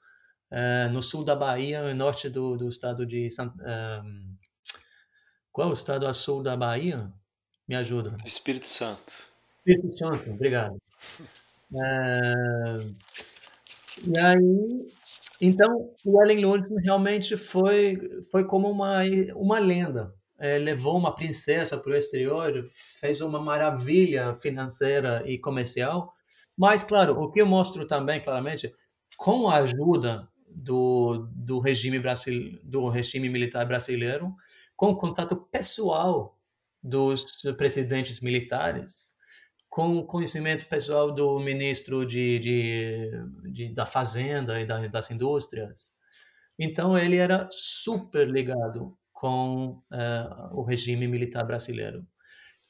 [0.50, 3.28] é, no sul da Bahia, no norte do, do estado de
[5.52, 7.12] qual é o estado a sul da Bahia?
[7.66, 8.16] Me ajuda.
[8.24, 9.28] Espírito Santo.
[9.58, 10.80] Espírito Santo, obrigado.
[11.72, 12.78] É...
[14.02, 14.90] E aí,
[15.40, 17.98] então, o Ellen Lorentzen realmente foi,
[18.30, 19.00] foi como uma,
[19.34, 20.14] uma lenda.
[20.38, 22.64] É, levou uma princesa para o exterior,
[23.00, 26.12] fez uma maravilha financeira e comercial.
[26.56, 28.72] Mas, claro, o que eu mostro também claramente,
[29.16, 34.34] com a ajuda do, do, regime, Brasil, do regime militar brasileiro,
[34.76, 36.38] com o contato pessoal
[36.82, 37.24] dos
[37.56, 39.14] presidentes militares,
[39.70, 43.10] com conhecimento pessoal do ministro de, de,
[43.52, 45.94] de da Fazenda e da, das Indústrias.
[46.58, 52.04] Então, ele era super ligado com uh, o regime militar brasileiro.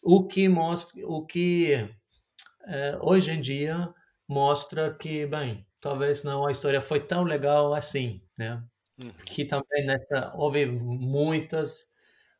[0.02, 1.88] O que mostra, o que
[2.62, 3.92] uh, hoje em dia
[4.28, 8.62] mostra que, bem, talvez não a história foi tão legal assim, né?
[9.02, 9.10] Uhum.
[9.26, 11.88] Que também nessa houve muitas,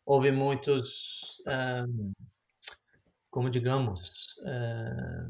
[0.04, 1.84] houve muitos um, eh,
[3.31, 4.37] como digamos.
[4.45, 5.26] É...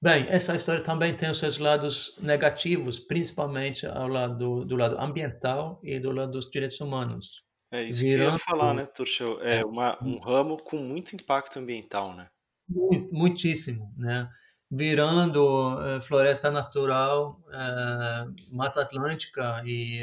[0.00, 5.80] Bem, essa história também tem os seus lados negativos, principalmente ao lado do lado ambiental
[5.82, 7.42] e do lado dos direitos humanos.
[7.70, 8.26] É isso Virando...
[8.26, 9.40] que eu ia falar, né, Turchel?
[9.42, 12.28] É uma, um ramo com muito impacto ambiental, né?
[13.10, 14.30] Muitíssimo, né?
[14.70, 20.00] Virando uh, floresta natural, uh, Mata Atlântica e,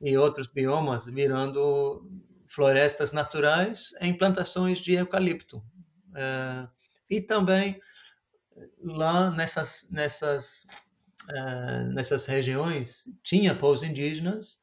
[0.00, 2.08] e outros biomas, virando
[2.50, 5.62] florestas naturais em plantações de eucalipto.
[6.14, 6.68] É,
[7.08, 7.80] e também
[8.82, 10.66] lá nessas, nessas,
[11.28, 14.58] é, nessas regiões tinha povos indígenas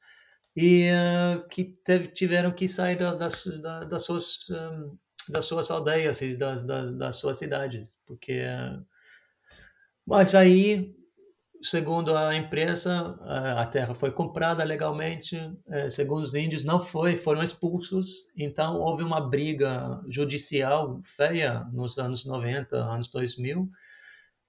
[0.55, 3.45] e é, que teve, tiveram que sair das,
[3.89, 4.39] das suas
[5.29, 8.43] das suas aldeias e das, das, das suas cidades, porque
[10.05, 10.95] mas aí
[11.61, 13.17] segundo a imprensa,
[13.57, 15.37] a terra foi comprada legalmente,
[15.69, 18.25] é, segundo os índios, não foi, foram expulsos.
[18.35, 23.69] Então, houve uma briga judicial feia nos anos 90, anos 2000,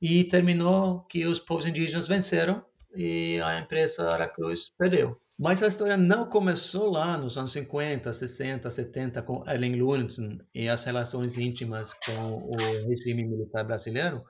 [0.01, 5.21] e terminou que os povos indígenas venceram e a empresa Aracruz perdeu.
[5.39, 10.69] Mas a história não começou lá nos anos 50, 60, 70 com Ellen Lundsen e
[10.69, 12.57] as relações íntimas com o
[12.89, 14.25] regime militar brasileiro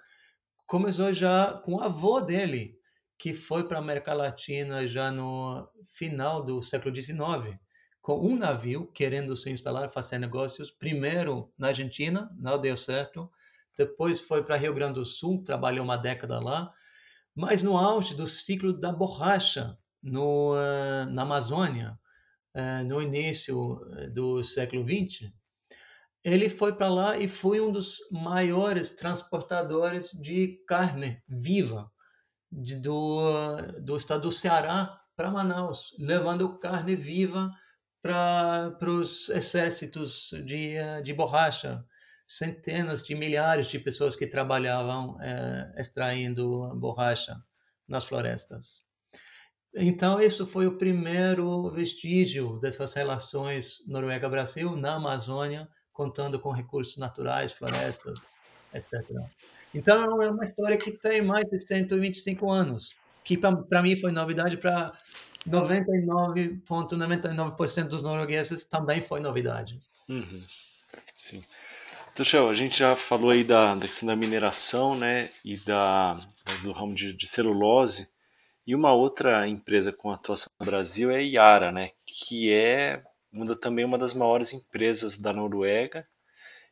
[0.69, 2.79] começou já com o avô dele,
[3.19, 5.67] que foi para a América Latina já no
[5.97, 7.59] final do século XIX,
[8.03, 13.31] com um navio querendo se instalar, fazer negócios, primeiro na Argentina, não deu certo,
[13.79, 16.71] depois foi para Rio Grande do Sul, trabalhou uma década lá,
[17.35, 21.99] mas no auge do ciclo da borracha no, uh, na Amazônia,
[22.55, 25.33] uh, no início eh, do século XX,
[26.25, 31.91] ele foi para lá e foi um dos maiores transportadores de carne viva
[32.51, 37.51] de, do, do estado do Ceará para Manaus, levando carne viva
[38.03, 41.85] para os exércitos de, de borracha.
[42.27, 47.35] Centenas de milhares de pessoas que trabalhavam é, extraindo borracha
[47.89, 48.83] nas florestas.
[49.75, 55.67] Então, isso foi o primeiro vestígio dessas relações Noruega-Brasil na Amazônia,
[55.99, 58.33] contando com recursos naturais, florestas,
[58.73, 59.03] etc.
[59.75, 62.91] Então, é uma história que tem mais de 125 anos,
[63.25, 64.97] que para mim foi novidade, para
[65.45, 69.81] 99,99% ,99 dos noruegueses também foi novidade.
[70.09, 70.45] Uhum.
[71.17, 71.43] Sim.
[72.13, 76.17] Então, Shell, a gente já falou aí da, da questão da mineração, né, e da,
[76.63, 78.09] do ramo de, de celulose,
[78.65, 83.03] e uma outra empresa com atuação no Brasil é a Yara, né, que é
[83.33, 86.07] uma, também uma das maiores empresas da Noruega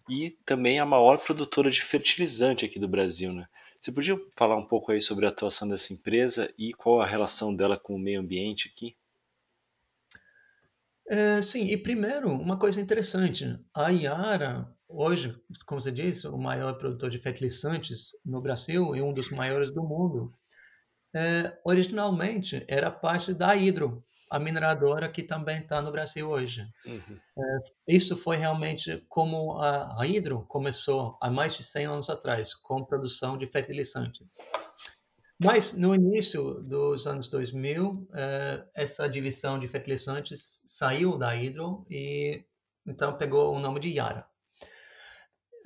[0.09, 3.33] e também a maior produtora de fertilizante aqui do Brasil.
[3.33, 3.47] Né?
[3.81, 7.55] Você podia falar um pouco aí sobre a atuação dessa empresa e qual a relação
[7.55, 8.97] dela com o meio ambiente aqui?
[11.09, 15.33] É, sim, e primeiro, uma coisa interessante, a Yara, hoje,
[15.65, 19.85] como você disse, o maior produtor de fertilizantes no Brasil e um dos maiores do
[19.85, 20.35] mundo
[21.15, 26.69] é, originalmente era parte da Hidro, a mineradora que também está no Brasil hoje.
[26.85, 27.19] Uhum.
[27.39, 32.55] É, isso foi realmente como a, a Hidro começou há mais de 100 anos atrás,
[32.55, 34.37] com produção de fertilizantes.
[35.39, 42.45] Mas no início dos anos 2000, é, essa divisão de fertilizantes saiu da Hidro e
[42.87, 44.27] então pegou o nome de Yara.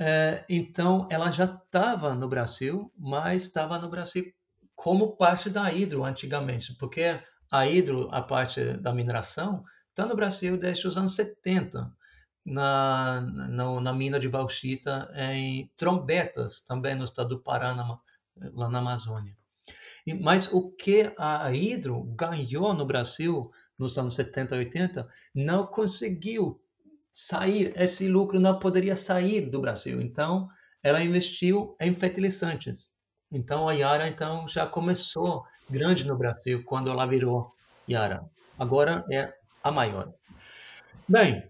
[0.00, 4.32] É, então ela já estava no Brasil, mas estava no Brasil
[4.74, 7.20] como parte da Hidro antigamente, porque
[7.50, 11.92] a hidro, a parte da mineração, está no Brasil desde os anos 70,
[12.44, 17.98] na, na, na, mina de bauxita em Trombetas, também no estado do Paraná,
[18.36, 19.36] lá na Amazônia.
[20.06, 25.66] E, mas o que a Hidro ganhou no Brasil nos anos 70 e 80 não
[25.66, 26.62] conseguiu
[27.12, 30.00] sair, esse lucro não poderia sair do Brasil.
[30.00, 30.48] Então,
[30.82, 32.90] ela investiu em fertilizantes.
[33.30, 37.54] Então a Yara então já começou grande no Brasil quando ela virou
[37.88, 38.24] Yara.
[38.58, 40.12] Agora é a maior.
[41.08, 41.48] Bem,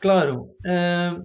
[0.00, 1.16] claro, é,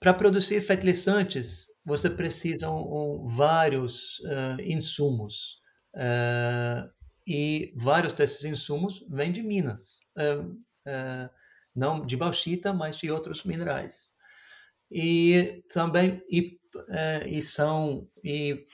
[0.00, 5.58] para produzir fertilizantes você precisa um, um, vários uh, insumos
[5.94, 6.88] uh,
[7.26, 11.30] e vários desses insumos vêm de minas, uh,
[11.74, 14.14] não de bauxita, mas de outros minerais.
[14.90, 18.66] E também e é, e são e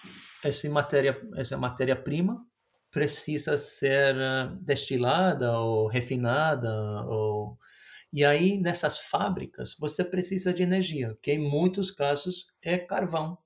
[0.45, 2.45] essa matéria essa matéria prima
[2.91, 6.71] precisa ser eh, destilada ou refinada
[7.07, 7.59] ou
[8.13, 13.39] e aí nessas fábricas você precisa de energia que em muitos casos é carvão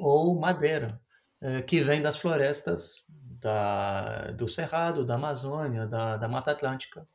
[0.00, 1.00] ou madeira
[1.40, 7.06] é, que vem das florestas da, do Cerrado, da Amazônia, da, da Mata Atlântica.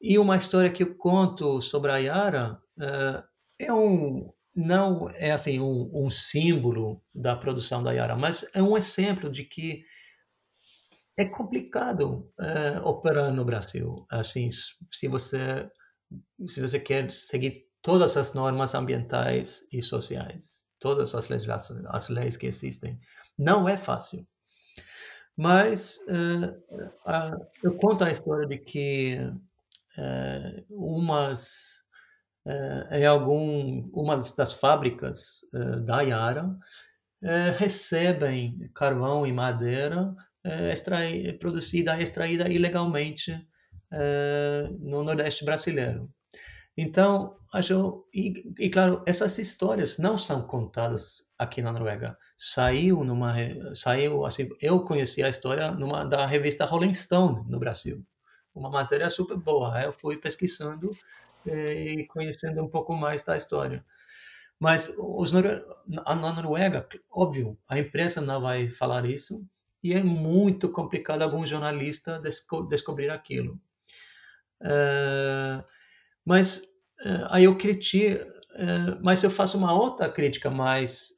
[0.00, 5.60] E uma história que eu conto sobre a Yara é, é um, não é assim
[5.60, 9.84] um, um, símbolo da produção da Yara, mas é um exemplo de que
[11.16, 14.04] é complicado é, operar no Brasil.
[14.10, 15.70] Assim, se você
[16.48, 21.46] se você quer seguir todas as normas ambientais e sociais, todas as leis,
[21.90, 22.98] as leis que existem,
[23.38, 24.26] não é fácil.
[25.36, 27.32] Mas é,
[27.62, 29.18] eu conto a história de que
[29.96, 31.77] é, umas
[32.48, 36.56] é, em algum uma das fábricas é, da Yara
[37.22, 40.14] é, recebem carvão e madeira
[40.72, 43.36] extrai, produzida extraída ilegalmente
[44.80, 46.08] no Nordeste brasileiro.
[46.74, 52.16] Então, acho e, e, claro, essas histórias não são contadas aqui na Noruega.
[52.34, 53.34] Saiu numa
[53.74, 58.02] saiu assim, eu conheci a história numa da revista Rolling Stone no Brasil.
[58.54, 59.82] Uma matéria super boa.
[59.82, 60.92] Eu fui pesquisando
[61.50, 63.84] e conhecendo um pouco mais da história.
[64.58, 69.46] Mas os na Noruega, óbvio, a imprensa não vai falar isso
[69.82, 73.60] e é muito complicado algum jornalista desco descobrir aquilo.
[74.60, 75.62] Uh,
[76.24, 76.58] mas
[77.04, 81.16] uh, aí eu critico, uh, mas eu faço uma outra crítica mais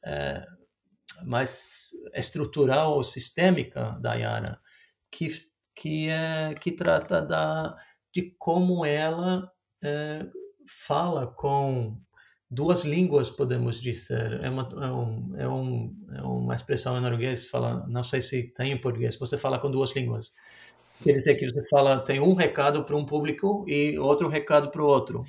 [1.23, 4.59] mais estrutural ou sistêmica da Yara,
[5.11, 5.27] que
[5.75, 7.75] que é que trata da
[8.13, 9.51] de como ela
[10.65, 11.97] fala com
[12.49, 14.43] duas línguas, podemos dizer.
[14.43, 18.43] É uma, é, um, é, um, é uma expressão em norueguês, fala, não sei se
[18.43, 20.33] tem em português, você fala com duas línguas.
[21.01, 24.81] Quer dizer que você fala, tem um recado para um público e outro recado para
[24.81, 25.23] o outro.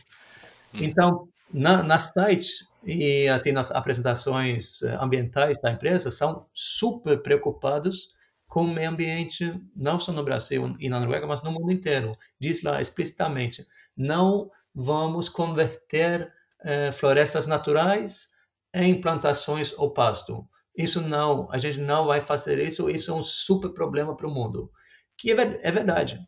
[0.75, 0.81] Hum.
[0.83, 8.09] Então, na, na site e assim nas apresentações eh, ambientais da empresa, são super preocupados
[8.53, 12.15] com o meio ambiente, não só no Brasil e na Noruega, mas no mundo inteiro.
[12.39, 16.31] Diz lá explicitamente, não vamos converter
[16.63, 18.29] eh, florestas naturais
[18.75, 20.47] em plantações ou pasto.
[20.77, 24.31] Isso não, a gente não vai fazer isso, isso é um super problema para o
[24.31, 24.71] mundo.
[25.17, 26.21] Que é, é verdade.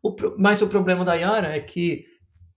[0.00, 2.06] O, mas o problema da Yara é que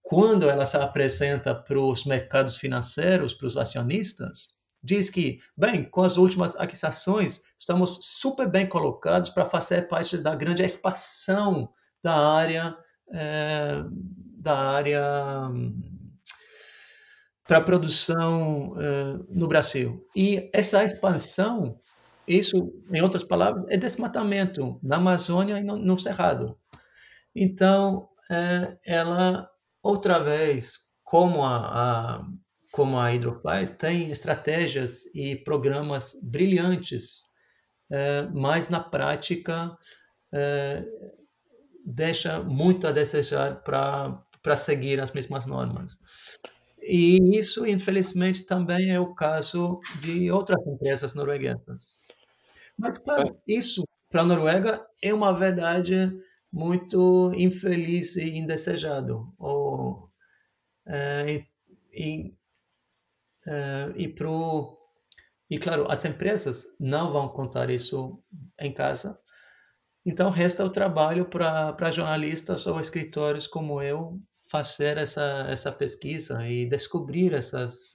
[0.04, 4.50] quando ela se apresenta para os mercados financeiros, para os acionistas,
[4.82, 10.36] diz que, bem, com as últimas aquisições, estamos super bem colocados para fazer parte da
[10.36, 11.70] grande expansão
[12.02, 12.76] da área,
[13.12, 13.84] é,
[14.38, 15.02] da área
[17.50, 20.08] para a produção uh, no Brasil.
[20.16, 21.80] E essa expansão,
[22.28, 26.56] isso, em outras palavras, é desmatamento na Amazônia e no, no Cerrado.
[27.36, 29.50] Então, uh, ela,
[29.82, 32.28] outra vez, como a, a,
[32.80, 37.24] como a Hidrofaz, tem estratégias e programas brilhantes,
[37.92, 39.78] uh, mas na prática
[41.84, 46.00] deixa muito a desejar para seguir as mesmas normas.
[46.82, 52.00] E isso, infelizmente, também é o caso de outras empresas norueguesas.
[52.78, 53.36] Mas, claro, é.
[53.46, 56.16] isso para a Noruega é uma verdade
[56.54, 59.34] muito infeliz e indesejado.
[59.38, 60.10] Ou,
[60.86, 61.44] é,
[61.92, 62.34] e,
[63.48, 64.78] é, e, pro,
[65.50, 68.22] e, claro, as empresas não vão contar isso
[68.60, 69.18] em casa.
[70.06, 74.20] Então, resta o trabalho para jornalistas ou escritores como eu
[74.50, 77.94] fazer essa essa pesquisa e descobrir essas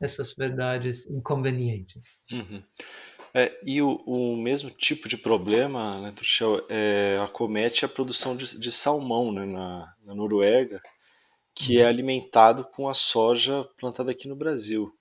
[0.00, 2.20] essas verdades inconvenientes.
[2.30, 2.62] Uhum.
[3.34, 8.58] É, e o, o, mesmo tipo de problema, né, Truchel, é, acomete a produção de,
[8.58, 10.80] de salmão né, na, na, Noruega,
[11.56, 14.94] que é alimentado com a soja plantada aqui no Brasil.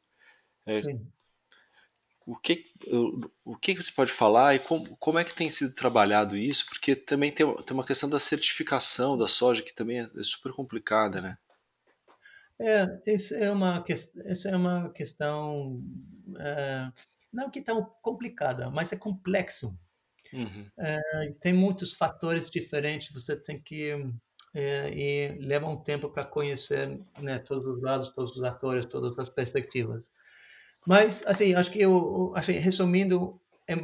[0.66, 0.82] É,
[2.26, 2.66] o que,
[3.44, 6.66] o que você pode falar e como, como é que tem sido trabalhado isso?
[6.66, 10.54] Porque também tem, tem uma questão da certificação da soja que também é, é super
[10.54, 11.38] complicada, né?
[12.58, 13.84] É, essa é uma,
[14.24, 15.84] essa é uma questão
[16.40, 16.90] é,
[17.34, 19.78] não que tão complicada, mas é complexo.
[20.32, 20.66] Uhum.
[20.80, 23.94] É, tem muitos fatores diferentes, você tem que
[24.56, 29.20] é, e leva um tempo para conhecer né, todos os lados, todos os atores, todas
[29.20, 30.14] as perspectivas.
[30.88, 33.76] Mas, assim, acho que eu, assim, resumindo, é,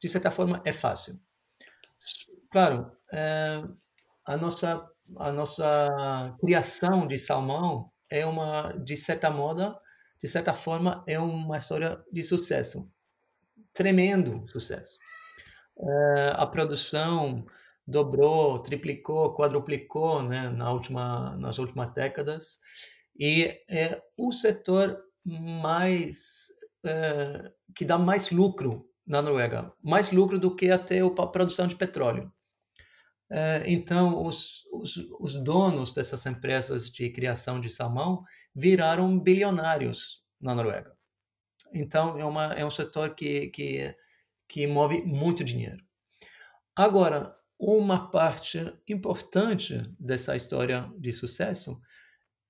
[0.00, 1.20] de certa forma, é fácil.
[2.50, 3.62] Claro, é,
[4.26, 4.84] a nossa
[5.16, 9.76] a nossa criação de salmão é uma, de certa moda,
[10.20, 12.88] de certa forma, é uma história de sucesso,
[13.72, 14.98] tremendo sucesso.
[15.78, 17.44] É, a produção
[17.90, 22.58] dobrou, triplicou, quadruplicou, né, na última, nas últimas décadas,
[23.18, 26.48] e é o setor mais
[26.84, 31.76] é, que dá mais lucro na Noruega, mais lucro do que até a produção de
[31.76, 32.32] petróleo.
[33.28, 38.24] É, então, os, os, os, donos dessas empresas de criação de salmão
[38.54, 40.96] viraram bilionários na Noruega.
[41.72, 43.94] Então, é, uma, é um setor que, que,
[44.48, 45.84] que move muito dinheiro.
[46.74, 51.80] Agora, uma parte importante dessa história de sucesso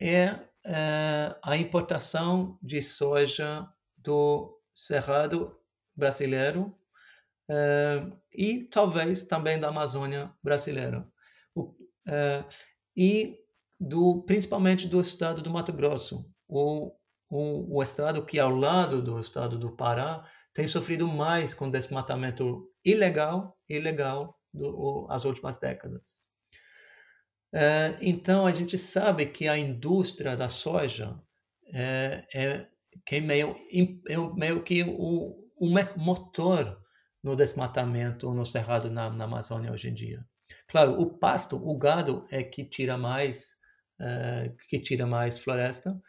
[0.01, 5.57] é é, a importação de soja do Cerrado
[5.95, 6.75] brasileiro
[7.49, 11.07] é, e talvez também da Amazônia brasileira.
[11.55, 11.75] O,
[12.07, 12.45] é,
[12.97, 13.39] e
[13.79, 16.93] do, principalmente do estado do Mato Grosso, o,
[17.29, 22.71] o, o estado que ao lado do estado do Pará tem sofrido mais com desmatamento
[22.85, 26.23] ilegal, ilegal do, as últimas décadas.
[27.53, 31.21] É, então, a gente sabe que a indústria da soja
[31.73, 32.67] é, é,
[33.05, 33.57] que é meio,
[34.09, 36.81] é meio que o, o motor
[37.23, 40.25] no desmatamento no cerrado na, na Amazônia hoje em dia.
[40.69, 43.57] Claro, o pasto, o gado é que tira mais,
[44.01, 46.01] é, que tira mais floresta,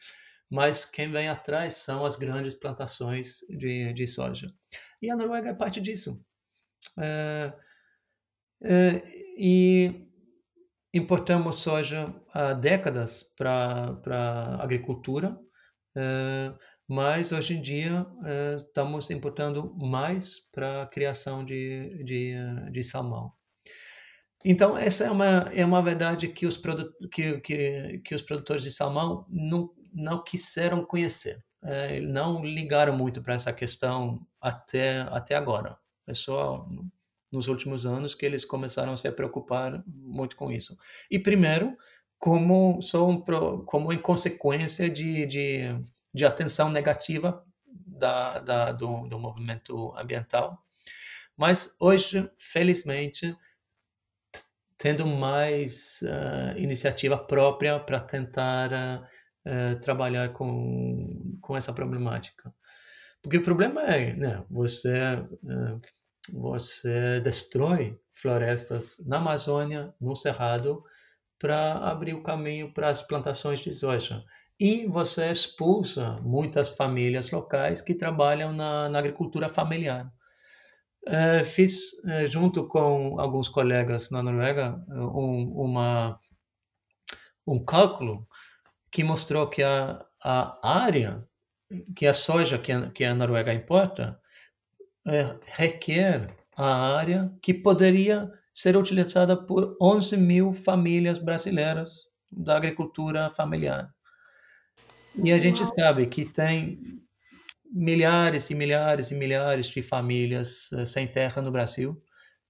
[0.50, 4.48] mas quem vem atrás são as grandes plantações de, de soja.
[5.02, 6.24] E a Noruega é parte disso.
[7.00, 7.54] É,
[9.38, 10.07] e
[10.93, 15.38] importamos soja há décadas para a agricultura,
[15.95, 16.53] é,
[16.88, 22.36] mas hoje em dia é, estamos importando mais para a criação de, de,
[22.72, 23.32] de salmão.
[24.43, 26.59] Então, essa é uma, é uma verdade que os,
[27.12, 31.43] que, que, que os produtores de salmão não, não quiseram conhecer.
[31.64, 35.78] É, não ligaram muito para essa questão até, até agora.
[36.07, 36.68] É só
[37.32, 40.78] nos últimos anos que eles começaram a se preocupar muito com isso.
[41.10, 41.76] E primeiro,
[42.20, 45.60] como, um, como em consequência de, de,
[46.14, 50.62] de atenção negativa da, da, do, do movimento ambiental.
[51.36, 53.36] Mas hoje, felizmente,
[54.78, 59.02] tendo mais uh, iniciativa própria para tentar
[59.46, 62.54] uh, trabalhar com, com essa problemática.
[63.22, 65.82] Porque o problema é, né, você, uh,
[66.30, 70.84] você destrói florestas na Amazônia, no Cerrado,
[71.40, 74.24] para abrir o caminho para as plantações de soja.
[74.60, 80.12] E você expulsa muitas famílias locais que trabalham na, na agricultura familiar.
[81.08, 86.20] Uh, fiz, uh, junto com alguns colegas na Noruega, um, uma,
[87.48, 88.28] um cálculo
[88.92, 91.28] que mostrou que a, a área,
[91.96, 94.21] que a soja que a, que a Noruega importa,
[95.08, 103.30] uh, requer a área que poderia ser utilizada por 11 mil famílias brasileiras da agricultura
[103.30, 103.89] familiar.
[105.16, 107.02] E a gente sabe que tem
[107.72, 112.02] milhares e milhares e milhares de famílias uh, sem terra no Brasil.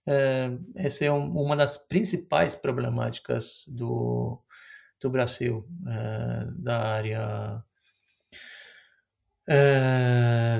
[0.07, 4.41] Uh, essa é um, uma das principais problemáticas do,
[4.99, 7.63] do Brasil, uh, da área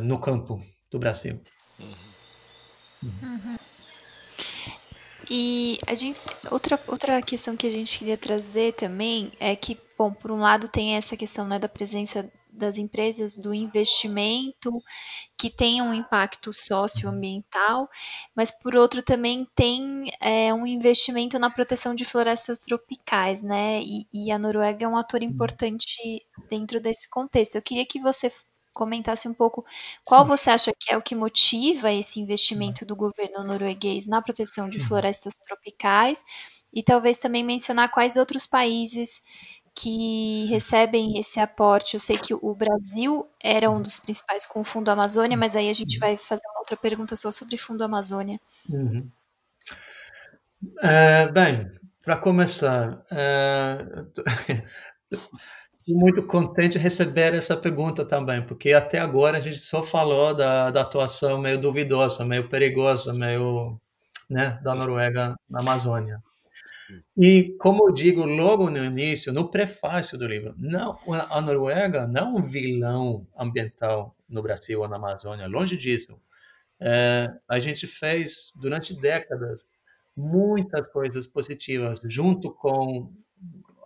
[0.04, 1.42] no campo do Brasil.
[3.04, 3.58] Uhum.
[5.30, 6.20] E a gente,
[6.52, 10.68] outra, outra questão que a gente queria trazer também é que, bom, por um lado
[10.68, 14.70] tem essa questão né, da presença das empresas do investimento
[15.38, 17.90] que tem um impacto socioambiental,
[18.36, 23.82] mas por outro também tem é, um investimento na proteção de florestas tropicais, né?
[23.82, 25.98] E, e, a Noruega é um ator importante
[26.50, 27.56] dentro desse contexto.
[27.56, 28.30] Eu queria que você
[28.74, 29.66] comentasse um pouco
[30.04, 34.70] qual você acha que é o que motiva esse investimento do governo norueguês na proteção
[34.70, 34.86] de uhum.
[34.86, 36.24] florestas tropicais
[36.74, 39.22] e talvez também mencionar quais outros países
[39.74, 41.94] que recebem esse aporte.
[41.94, 45.70] Eu sei que o Brasil era um dos principais com o Fundo Amazônia, mas aí
[45.70, 48.40] a gente vai fazer uma outra pergunta só sobre o Fundo Amazônia.
[48.70, 49.10] Uhum.
[50.64, 51.70] Uh, bem,
[52.04, 54.12] para começar, uh,
[55.94, 60.72] muito contente de receber essa pergunta também, porque até agora a gente só falou da,
[60.72, 63.80] da atuação meio duvidosa, meio perigosa, meio
[64.30, 66.22] né, da Noruega na Amazônia.
[67.18, 70.98] E como eu digo logo no início, no prefácio do livro, não,
[71.30, 76.20] a Noruega não é um vilão ambiental no Brasil ou na Amazônia, longe disso.
[76.80, 79.64] É, a gente fez durante décadas
[80.16, 83.12] muitas coisas positivas junto com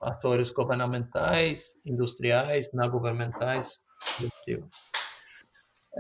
[0.06, 3.80] atores governamentais, industriais, não governamentais.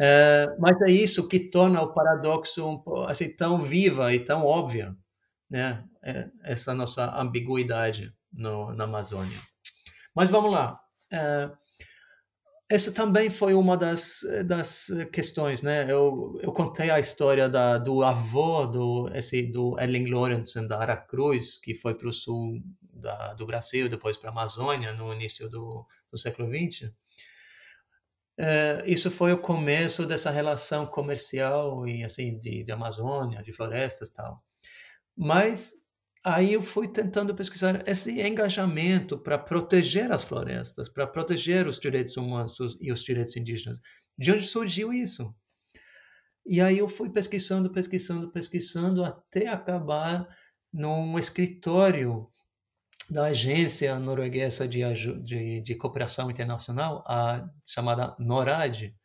[0.01, 4.95] É, mas é isso que torna o paradoxo assim tão viva e tão óbvia
[5.49, 9.39] né, é, essa nossa ambiguidade no, na Amazônia.
[10.14, 10.80] Mas vamos lá.
[11.12, 11.49] É,
[12.68, 15.89] essa também foi uma das, das questões, né?
[15.89, 21.60] Eu, eu contei a história da, do avô do, esse, do Erling Lorentzen da Aracruz,
[21.60, 22.60] que foi para o sul
[22.96, 26.91] da, do Brasil, depois para a Amazônia, no início do, do século XX.
[28.38, 34.10] É, isso foi o começo dessa relação comercial e assim de, de Amazônia, de florestas,
[34.10, 34.43] tal.
[35.16, 35.74] Mas
[36.24, 42.18] aí eu fui tentando pesquisar esse engajamento para proteger as florestas, para proteger os direitos
[42.18, 43.80] humanos e os direitos indígenas.
[44.18, 45.34] De onde surgiu isso?
[46.46, 50.28] E aí eu fui pesquisando, pesquisando, pesquisando até acabar
[50.72, 52.30] num escritório
[53.10, 54.82] da agência norueguesa de,
[55.24, 58.95] de, de cooperação internacional, a chamada NORAD,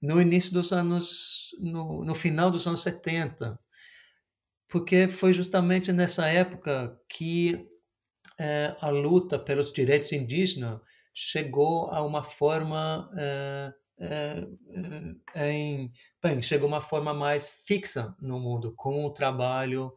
[0.00, 3.58] no início dos anos, no, no final dos anos 70
[4.68, 7.66] porque foi justamente nessa época que
[8.38, 10.80] é, a luta pelos direitos indígenas
[11.14, 15.90] chegou a uma forma é, é, em,
[16.22, 19.92] bem, chegou a uma forma mais fixa no mundo, com o trabalho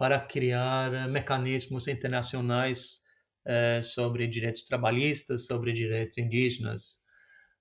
[0.00, 3.00] para criar mecanismos internacionais
[3.46, 7.02] é, sobre direitos trabalhistas, sobre direitos indígenas.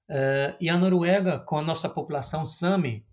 [0.09, 3.05] É, e a Noruega, com a nossa população Sami,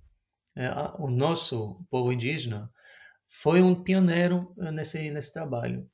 [0.99, 2.71] o nosso povo indígena,
[3.43, 5.87] foi um pioneiro nesse, nesse trabalho.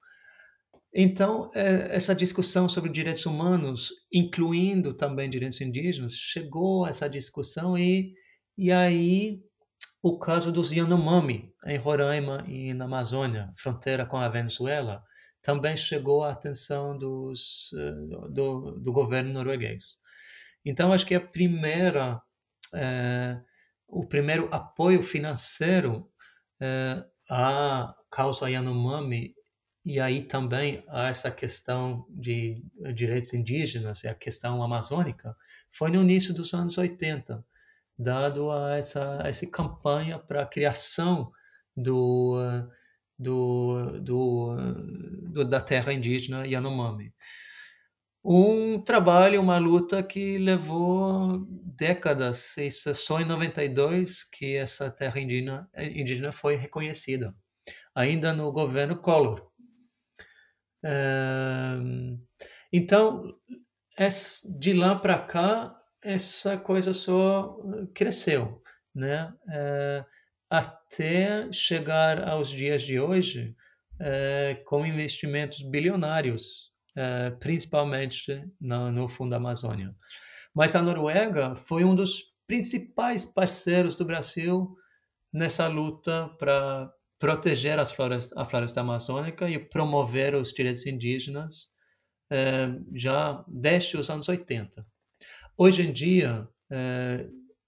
[0.95, 8.12] Então, essa discussão sobre direitos humanos, incluindo também direitos indígenas, chegou a essa discussão e,
[8.57, 9.41] e aí
[10.03, 15.02] o caso dos Yanomami, em Roraima e na Amazônia, fronteira com a Venezuela,
[15.40, 19.98] também chegou à atenção dos, eh, do, do governo norueguês.
[20.64, 22.20] Então, acho que a primeira,
[22.74, 23.40] é,
[23.88, 26.08] o primeiro apoio financeiro
[26.60, 29.34] é, à causa Yanomami
[29.84, 32.62] e aí também há essa questão de
[32.94, 35.36] direitos indígenas, a questão amazônica,
[35.70, 37.44] foi no início dos anos 80,
[37.98, 41.32] dado a essa, essa campanha para a criação
[41.76, 42.38] do,
[43.18, 44.56] do, do,
[45.32, 47.12] do, da terra indígena Yanomami.
[48.24, 51.44] Um trabalho, uma luta que levou
[51.76, 57.34] décadas, isso é só em 92 que essa terra indígena, indígena foi reconhecida,
[57.94, 59.52] ainda no governo Collor
[62.72, 63.34] então,
[64.58, 67.58] de lá para cá, essa coisa só
[67.94, 68.62] cresceu,
[68.94, 69.32] né?
[70.53, 73.57] Até chegar aos dias de hoje,
[73.98, 79.96] eh, com investimentos bilionários, eh, principalmente no, no Fundo Amazônia.
[80.55, 84.76] Mas a Noruega foi um dos principais parceiros do Brasil
[85.32, 91.70] nessa luta para proteger as floresta, a floresta amazônica e promover os direitos indígenas
[92.30, 94.86] eh, já desde os anos 80.
[95.57, 96.46] Hoje em dia,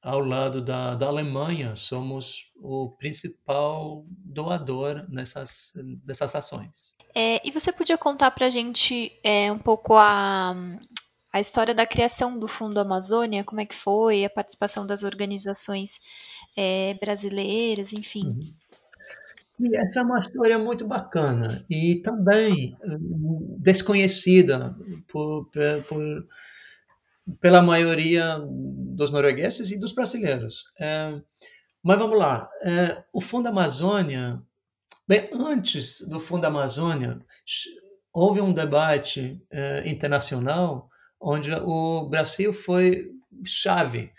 [0.05, 5.73] ao lado da, da Alemanha, somos o principal doador nessas,
[6.07, 6.95] nessas ações.
[7.15, 10.55] É, e você podia contar para a gente é, um pouco a,
[11.33, 15.99] a história da criação do Fundo Amazônia, como é que foi, a participação das organizações
[16.55, 18.27] é, brasileiras, enfim.
[18.27, 18.41] Uhum.
[19.61, 22.77] E essa é uma história muito bacana e também
[23.59, 24.77] desconhecida
[25.09, 25.49] por,
[25.89, 26.27] por,
[27.41, 30.65] pela maioria dos noruegueses e dos brasileiros.
[30.79, 31.21] É,
[31.83, 32.49] mas vamos lá.
[32.63, 34.43] É, o Fundo Amazônia,
[35.07, 37.21] bem antes do Fundo Amazônia,
[38.13, 40.89] houve um debate é, internacional
[41.21, 43.11] onde o Brasil foi
[43.45, 44.13] chave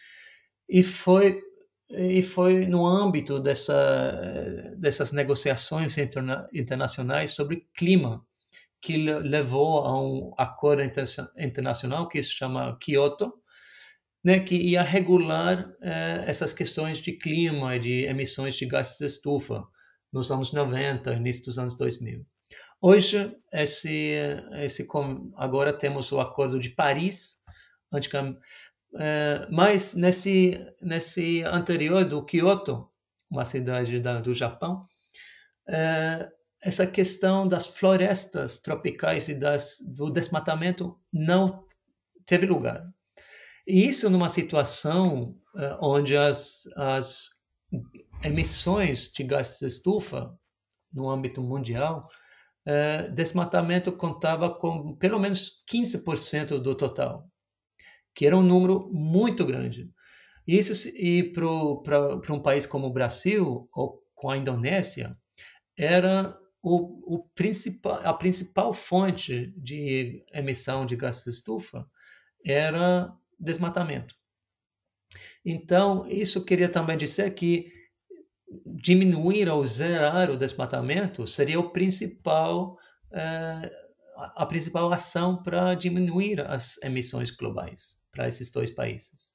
[0.68, 1.42] e foi
[1.88, 8.26] e foi no âmbito dessa, dessas negociações interna, internacionais sobre clima
[8.86, 10.84] que levou a um acordo
[11.40, 13.34] internacional que se chama Kyoto,
[14.24, 19.06] né, que ia regular eh, essas questões de clima e de emissões de gases de
[19.06, 19.66] estufa
[20.14, 22.24] nos anos 90, início dos anos 2000.
[22.80, 24.14] Hoje, esse,
[24.54, 24.88] esse
[25.36, 27.38] agora temos o Acordo de Paris,
[29.00, 32.88] é, mas nesse, nesse anterior do Kyoto,
[33.32, 34.86] uma cidade da, do Japão,
[35.68, 36.30] é,
[36.66, 41.64] essa questão das florestas tropicais e das, do desmatamento não
[42.26, 42.86] teve lugar.
[43.68, 47.30] E isso numa situação é, onde as, as
[48.24, 50.38] emissões de gases de estufa
[50.92, 52.10] no âmbito mundial,
[53.14, 57.30] desmatamento contava com pelo menos 15% do total
[58.16, 59.92] que era um número muito grande.
[60.48, 65.18] Isso e para um país como o Brasil ou com a Indonésia
[65.78, 66.36] era
[66.68, 71.88] o, o principal, a principal fonte de emissão de gases de estufa
[72.44, 74.16] era desmatamento.
[75.46, 77.72] Então, isso queria também dizer que
[78.66, 82.80] diminuir ou zerar o desmatamento seria o principal,
[83.12, 83.72] eh,
[84.36, 89.35] a principal ação para diminuir as emissões globais para esses dois países.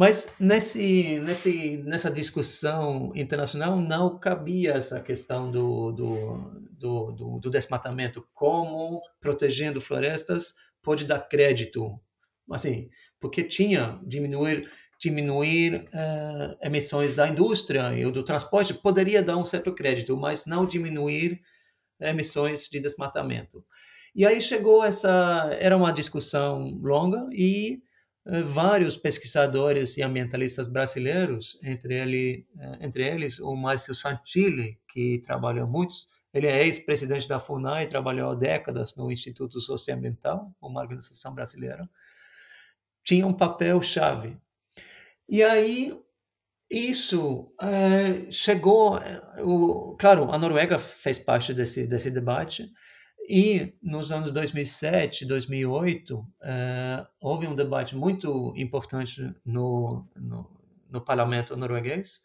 [0.00, 6.36] Mas nesse, nesse, nessa discussão internacional não cabia essa questão do, do,
[6.70, 12.00] do, do, do desmatamento, como protegendo florestas pode dar crédito,
[12.50, 12.88] assim,
[13.20, 19.74] porque tinha diminuir diminuir uh, emissões da indústria e do transporte poderia dar um certo
[19.74, 21.42] crédito, mas não diminuir
[22.00, 23.62] emissões de desmatamento.
[24.14, 27.82] E aí chegou essa, era uma discussão longa e
[28.24, 35.66] vários pesquisadores e ambientalistas brasileiros, entre, ele, eh, entre eles o Márcio Santilli, que trabalhou
[35.66, 35.94] muito
[36.32, 41.88] Ele é ex-presidente da FUNAI, trabalhou há décadas no Instituto Socioambiental, uma organização brasileira.
[43.02, 44.36] Tinha um papel chave.
[45.28, 45.98] E aí
[46.70, 49.00] isso é, chegou,
[49.38, 52.70] o, claro, a Noruega fez parte desse desse debate
[53.32, 60.50] e nos anos 2007, 2008 é, houve um debate muito importante no, no,
[60.90, 62.20] no parlamento norueguês,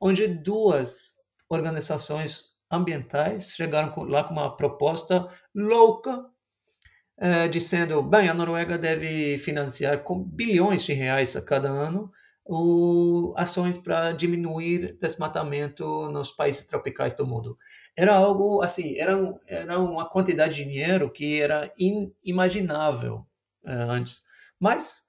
[0.00, 1.16] onde duas
[1.48, 6.24] organizações ambientais chegaram lá com uma proposta louca,
[7.18, 12.12] é, dizendo, bem, a Noruega deve financiar com bilhões de reais a cada ano
[12.48, 17.58] o, ações para diminuir desmatamento nos países tropicais do mundo.
[17.96, 19.16] Era algo assim, era,
[19.46, 23.26] era uma quantidade de dinheiro que era inimaginável
[23.64, 24.22] uh, antes.
[24.60, 25.02] Mas,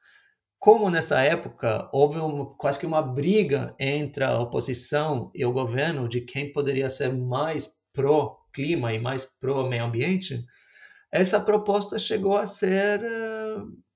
[0.58, 6.10] como nessa época houve um, quase que uma briga entre a oposição e o governo
[6.10, 10.44] de quem poderia ser mais pró-clima e mais pró-meio ambiente,
[11.12, 13.00] essa proposta chegou a ser.
[13.02, 13.87] Uh,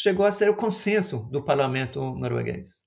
[0.00, 2.86] chegou a ser o consenso do parlamento norueguês.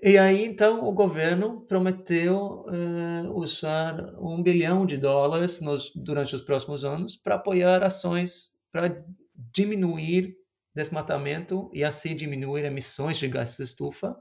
[0.00, 6.42] E aí, então, o governo prometeu uh, usar um bilhão de dólares nos, durante os
[6.42, 9.04] próximos anos para apoiar ações para
[9.34, 10.36] diminuir
[10.72, 14.16] desmatamento e assim diminuir emissões de gases de estufa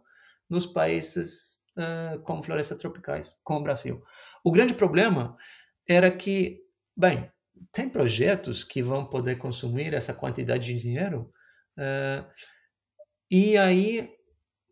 [0.49, 4.01] nos países uh, com florestas tropicais, como o Brasil.
[4.43, 5.37] O grande problema
[5.87, 6.61] era que,
[6.97, 7.31] bem,
[7.71, 11.31] tem projetos que vão poder consumir essa quantidade de dinheiro,
[11.77, 12.25] uh,
[13.29, 14.09] e aí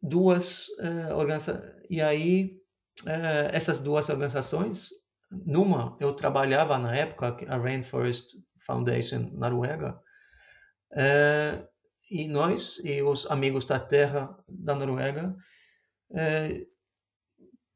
[0.01, 2.59] duas uh, organizações, e aí
[3.03, 4.89] uh, essas duas organizações,
[5.29, 9.99] numa eu trabalhava na época, a Rainforest Foundation Noruega,
[10.93, 11.67] uh,
[12.09, 15.35] e nós e os amigos da terra da Noruega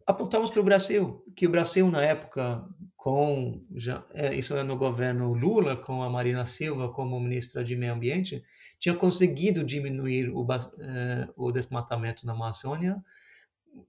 [0.06, 2.68] apontamos para o Brasil, que o Brasil na época
[3.06, 7.76] com já, é, isso é no governo Lula, com a Marina Silva como ministra de
[7.76, 8.43] Meio Ambiente,
[8.80, 10.43] tinha conseguido diminuir o,
[10.80, 12.99] eh, o desmatamento na Amazônia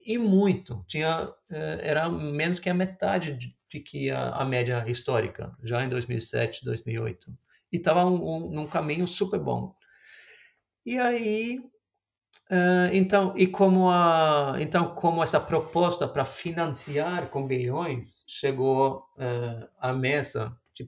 [0.05, 0.85] e muito.
[0.87, 5.83] Tinha eh, era menos que a metade de, de que a, a, média histórica, já
[5.83, 7.35] em 2007, 2008.
[7.71, 9.73] E estava um, um, num caminho super bom.
[10.85, 11.59] E aí
[12.49, 19.67] Uh, então, e como a, então como essa proposta para financiar com bilhões chegou uh,
[19.77, 20.87] à mesa de,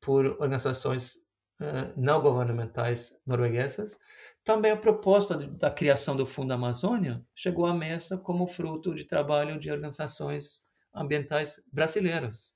[0.00, 1.16] por organizações
[1.60, 3.98] uh, não governamentais norueguesas,
[4.42, 9.58] também a proposta da criação do Fundo Amazônia chegou à mesa como fruto de trabalho
[9.58, 10.64] de organizações
[10.94, 12.53] ambientais brasileiras.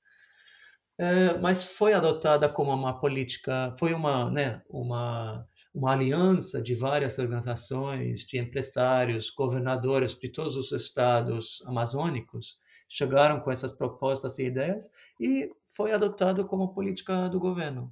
[1.01, 7.17] É, mas foi adotada como uma política, foi uma, né, uma, uma aliança de várias
[7.17, 14.91] organizações, de empresários, governadores de todos os estados amazônicos, chegaram com essas propostas e ideias
[15.17, 17.89] e foi adotado como política do governo.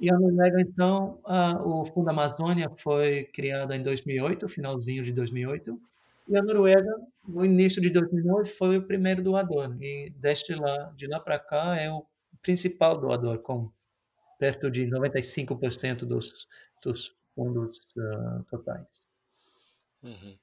[0.00, 5.78] E a Noruega, então, a, o Fundo Amazônia foi criado em 2008, finalzinho de 2008,
[6.26, 6.94] e a Noruega,
[7.28, 9.76] no início de 2009, foi o primeiro doador.
[9.82, 12.06] E desde lá, de lá para cá, é o
[12.42, 13.72] principal doador, com
[14.38, 16.48] perto de 95% dos,
[16.82, 19.08] dos fundos uh, totais.
[20.02, 20.38] Uhum.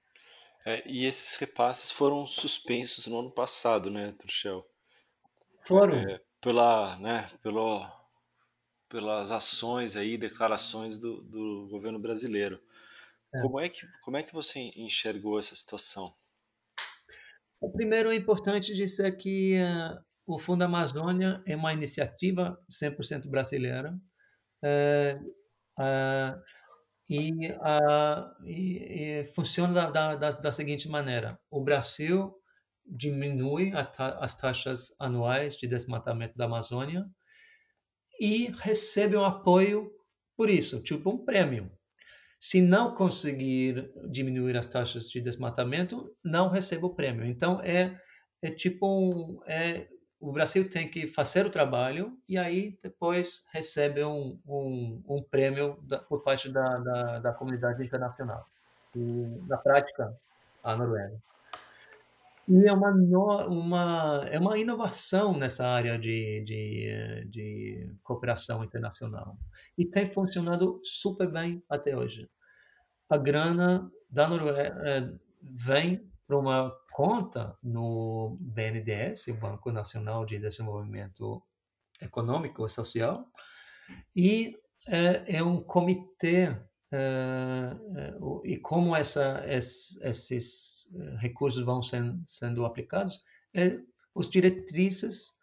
[0.65, 4.67] É, e esses repasses foram suspensos no ano passado, né, Truchel?
[5.65, 5.95] Foram.
[5.97, 7.89] É, pela, né, pelo,
[8.89, 12.61] pelas ações aí, declarações do, do governo brasileiro.
[13.33, 13.41] É.
[13.41, 16.13] Como, é que, como é que você enxergou essa situação?
[17.59, 23.97] O primeiro é importante dizer que uh, o Fundo Amazônia é uma iniciativa 100% brasileira
[24.61, 25.17] é,
[25.79, 26.35] é,
[27.09, 27.31] e,
[28.45, 32.35] e, e, funciona da, da, da, seguinte maneira: o Brasil
[32.85, 37.05] diminui ta, as taxas anuais de desmatamento da Amazônia
[38.19, 39.89] e recebe um apoio
[40.35, 41.71] por isso, tipo um prêmio.
[42.39, 47.25] Se não conseguir diminuir as taxas de desmatamento, não recebe o prêmio.
[47.25, 47.97] Então é
[48.41, 49.87] é tipo é
[50.19, 55.77] o Brasil tem que fazer o trabalho e aí depois recebe um, um, um prêmio
[55.83, 58.47] da, por parte da, da, da, comunidade internacional.
[58.95, 58.99] E,
[59.47, 60.17] na prática,
[60.63, 61.21] a Noruega.
[62.47, 62.91] E é uma,
[63.45, 69.37] uma, é uma inovação nessa área de, de, de cooperação internacional.
[69.77, 72.27] E tem funcionado super bem até hoje.
[73.09, 75.11] A grana da Noruega eh,
[75.41, 81.43] vem para uma conta no BNDES, Banco Nacional de Desenvolvimento
[82.01, 83.31] Econômico e Social,
[84.15, 86.57] e é, é um comitê
[86.91, 86.97] é,
[87.95, 90.89] é, e como essa, esses
[91.19, 93.21] recursos vão sendo, sendo aplicados,
[93.53, 93.79] é,
[94.15, 95.33] os diretrizes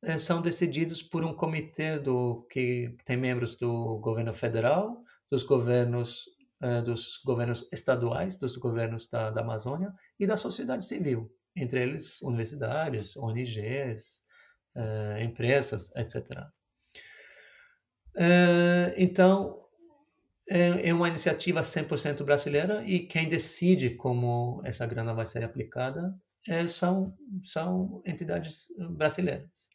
[0.00, 6.24] eh, são decididos por um comitê do que tem membros do governo federal, dos governos
[6.62, 12.20] eh, dos governos estaduais, dos governos da, da Amazônia e da sociedade civil, entre eles
[12.22, 14.22] universidades, ONGs,
[14.76, 16.30] uh, empresas, etc.
[18.14, 19.64] Uh, então,
[20.48, 26.14] é, é uma iniciativa 100% brasileira e quem decide como essa grana vai ser aplicada
[26.46, 29.68] é, são, são entidades brasileiras.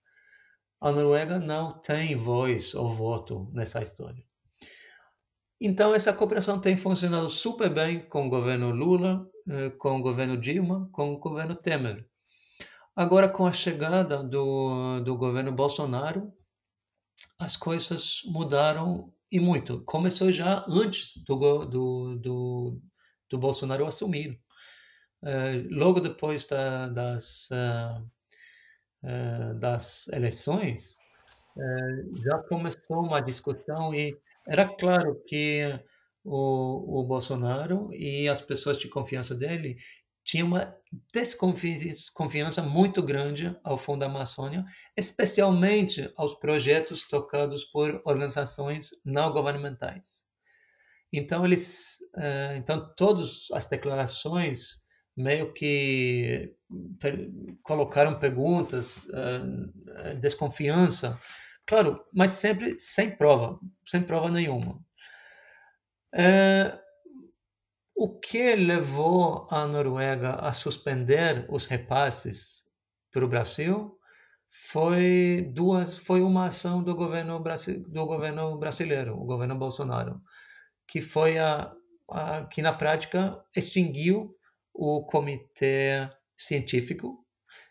[0.79, 4.23] A Noruega não tem voz ou voto nessa história.
[5.59, 9.38] Então, essa cooperação tem funcionado super bem com o governo Lula, eh,
[9.77, 12.05] com o governo Dilma, com o governo Temer.
[12.95, 16.33] Agora, com a chegada do, do governo Bolsonaro,
[17.37, 19.81] as coisas mudaram e muito.
[19.85, 22.81] Começou já antes do, do, do,
[23.29, 24.39] do Bolsonaro assumir.
[25.23, 28.09] Uh, logo depois da, das, uh,
[29.59, 30.97] das eleições,
[32.23, 35.61] já começou uma discussão e era claro que
[36.23, 39.77] o, o Bolsonaro e as pessoas de confiança dele
[40.23, 40.75] tinha uma
[41.11, 44.63] desconfiança muito grande ao Fundo da Amazônia,
[44.95, 50.25] especialmente aos projetos tocados por organizações não governamentais.
[51.11, 54.83] Então eles, uh, então todas as declarações
[55.17, 56.53] meio que
[57.63, 61.19] colocaram perguntas, uh, desconfiança,
[61.65, 64.79] claro, mas sempre sem prova, sem prova nenhuma.
[66.13, 66.77] Uh,
[67.95, 72.63] o que levou a Noruega a suspender os repasses
[73.11, 73.99] para o Brasil
[74.49, 77.43] foi duas foi uma ação do governo
[77.87, 80.21] do governo brasileiro, o governo Bolsonaro,
[80.87, 81.71] que foi a,
[82.09, 84.35] a que na prática extinguiu
[84.73, 87.25] o comitê científico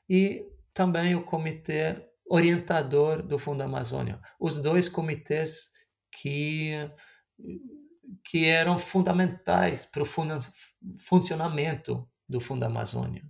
[0.09, 4.21] e também o comitê orientador do Fundo Amazônia.
[4.39, 5.71] Os dois comitês
[6.13, 6.73] que
[8.25, 10.07] que eram fundamentais para o
[10.99, 13.25] funcionamento do Fundo Amazônia.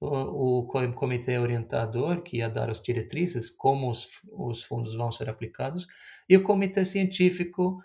[0.00, 5.28] O, o, comitê orientador, que ia dar as diretrizes, como os, os fundos vão ser
[5.28, 5.86] aplicados,
[6.28, 7.78] e o comitê científico,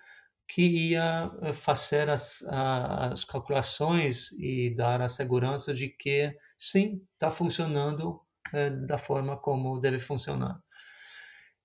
[0.47, 7.29] que ia eh, fazer as, as calculações e dar a segurança de que, sim, está
[7.29, 8.21] funcionando
[8.53, 10.61] é, da forma como deve funcionar.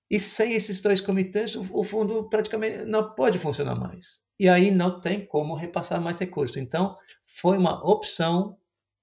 [0.09, 4.71] E sem esses dois comitês, o, o fundo praticamente não pode funcionar mais e aí
[4.71, 6.57] não tem como repassar mais recursos.
[6.57, 8.57] Então, foi uma opção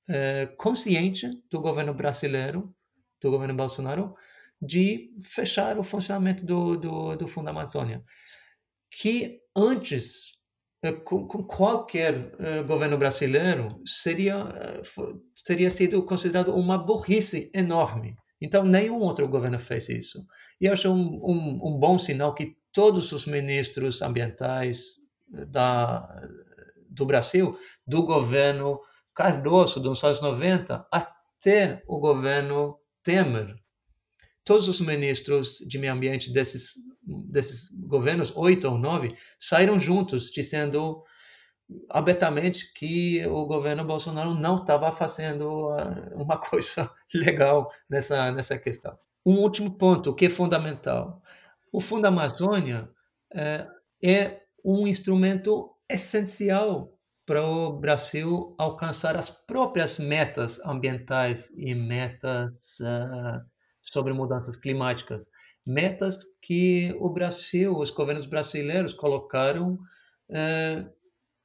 [0.08, 2.74] é, consciente do governo brasileiro,
[3.22, 4.16] do governo Bolsonaro,
[4.60, 8.02] de fechar o funcionamento do, do, do Fundo Amazônia,
[8.90, 10.32] que antes,
[10.82, 14.82] é, com, com qualquer é, governo brasileiro, seria,
[15.44, 18.16] teria sido considerado uma burrice enorme.
[18.40, 20.26] Então, nenhum outro governo fez isso.
[20.60, 24.98] E acho um, um, um bom sinal que todos os ministros ambientais
[25.28, 26.22] da,
[26.88, 28.80] do Brasil, do governo
[29.14, 33.56] Cardoso, dos anos 90, até o governo Temer.
[34.44, 41.02] Todos os ministros de meio ambiente desses, desses governos, oito ou nove, saíram juntos, dizendo
[41.90, 48.98] abertamente que o governo Bolsonaro não estava fazendo ah, uma coisa legal nessa, nessa questão.
[49.24, 51.22] Um último ponto, que é fundamental.
[51.70, 52.88] O Fundo Amazônia
[53.34, 53.66] é,
[54.02, 56.98] é um instrumento essencial
[57.28, 63.44] para o Brasil alcançar as próprias metas ambientais e metas uh,
[63.82, 65.26] sobre mudanças climáticas.
[65.64, 69.74] Metas que o Brasil, os governos brasileiros colocaram
[70.30, 70.88] uh,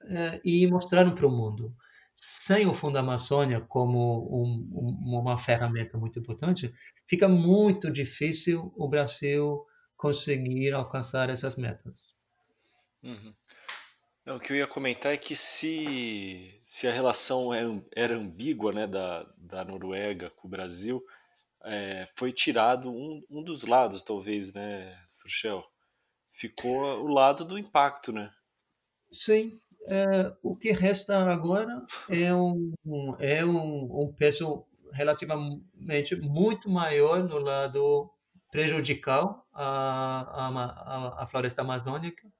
[0.03, 1.75] uh, e mostraram para o mundo.
[2.15, 6.73] Sem o Fundo Amazônia como um, um, uma ferramenta muito importante,
[7.07, 9.65] fica muito difícil o Brasil
[9.97, 12.13] conseguir alcançar essas metas.
[13.03, 13.33] Uhum.
[14.25, 18.71] Não, o que eu ia comentar é que se, se a relação é era ambígua
[18.71, 21.03] né, da, da Noruega com o Brasil,
[21.65, 25.63] é, foi tirado um, um dos lados, talvez, né, Turchel?
[26.31, 28.31] Ficou o lado do impacto, né?
[29.11, 29.59] Sim.
[29.87, 32.73] É, o que resta agora é um,
[33.19, 38.09] é um, um peso relativamente muito maior no lado
[38.49, 42.31] prejudicial à, à, à floresta amazônica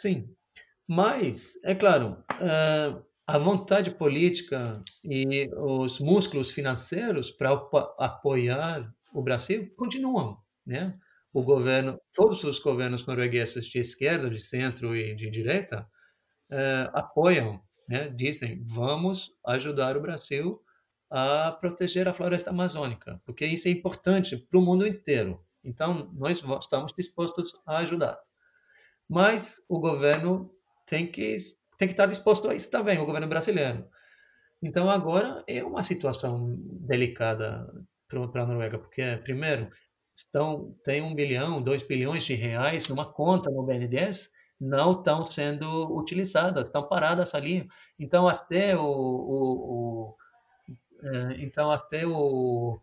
[0.00, 0.28] Sim,
[0.88, 4.62] mas, é claro, uh, a vontade política
[5.04, 7.50] e os músculos financeiros para
[7.98, 10.98] apoiar o Brasil continuam, né?
[11.32, 15.88] O governo, todos os governos noruegueses de esquerda, de centro e de direita
[16.52, 18.08] uh, apoiam, né?
[18.10, 20.62] Dizem, vamos ajudar o Brasil
[21.10, 25.44] a proteger a floresta amazônica, porque isso é importante para o mundo inteiro.
[25.64, 28.18] Então, nós estamos dispostos a ajudar.
[29.08, 30.50] Mas o governo
[30.86, 31.36] tem que,
[31.78, 33.86] tem que estar disposto a isso também, o governo brasileiro.
[34.62, 37.66] Então, agora é uma situação delicada
[38.08, 39.70] para a Noruega, porque, primeiro,
[40.16, 44.30] estão, tem um bilhão, dois bilhões de reais numa conta no BNDES,
[44.60, 47.68] não estão sendo utilizadas, estão paradas ali.
[47.98, 50.16] Então, até o, o, o
[51.02, 52.80] é, então até o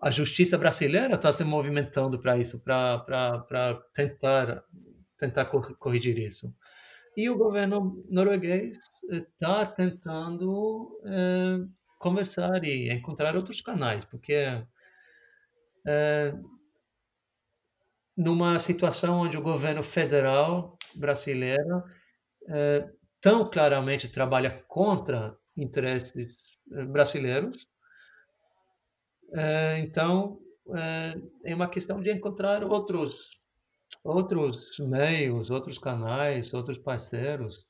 [0.00, 4.62] a justiça brasileira está se movimentando para isso, para tentar
[5.18, 6.54] tentar corrigir isso.
[7.16, 8.78] E o governo norueguês
[9.10, 11.58] está tentando é,
[11.98, 14.64] conversar e encontrar outros canais, porque
[15.84, 16.34] é,
[18.16, 21.82] numa situação onde o governo federal brasileiro
[22.48, 22.88] é,
[23.20, 26.56] tão claramente trabalha contra interesses
[26.88, 27.66] brasileiros,
[29.80, 30.38] então
[31.44, 33.38] é uma questão de encontrar outros
[34.02, 37.66] outros meios, outros canais, outros parceiros,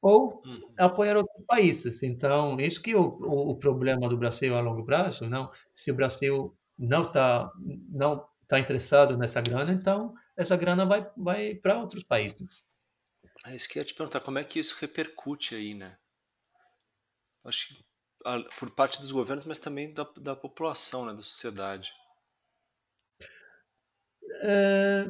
[0.00, 0.74] ou uhum.
[0.78, 2.02] apoiar outros países.
[2.02, 5.50] Então, isso que é o, o, o, problema do Brasil a longo prazo, não?
[5.72, 7.50] Se o Brasil não está
[7.88, 12.64] não tá interessado nessa grana, então essa grana vai, vai para outros países.
[13.46, 15.98] É isso que eu ia te perguntar, como é que isso repercute aí, né?
[17.44, 17.88] Acho que
[18.58, 21.92] por parte dos governos, mas também da, da população, né, da sociedade.
[24.40, 25.06] É,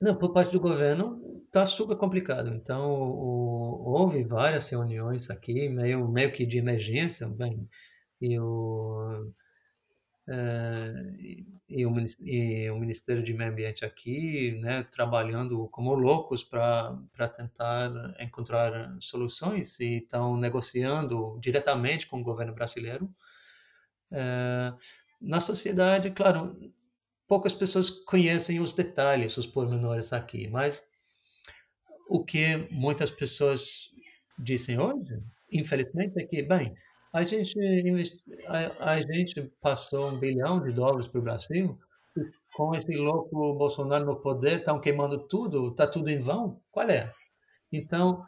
[0.00, 2.52] não, por parte do governo está super complicado.
[2.54, 7.68] Então, o, houve várias reuniões aqui, meio, meio que de emergência, bem,
[8.20, 9.32] e o,
[10.28, 10.92] é,
[11.68, 17.90] e, o, e o Ministério de Meio Ambiente aqui, né, trabalhando como loucos para tentar
[18.20, 23.08] encontrar soluções e estão negociando diretamente com o governo brasileiro.
[24.10, 24.74] É,
[25.20, 26.56] na sociedade, claro,
[27.28, 30.82] poucas pessoas conhecem os detalhes, os pormenores aqui, mas
[32.08, 33.90] o que muitas pessoas
[34.38, 36.74] dizem hoje, infelizmente, é que, bem,
[37.12, 37.58] a gente,
[38.46, 41.78] a, a gente passou um bilhão de dólares para o Brasil,
[42.54, 46.60] com esse louco Bolsonaro no poder, estão queimando tudo, está tudo em vão?
[46.70, 47.12] Qual é?
[47.72, 48.24] Então,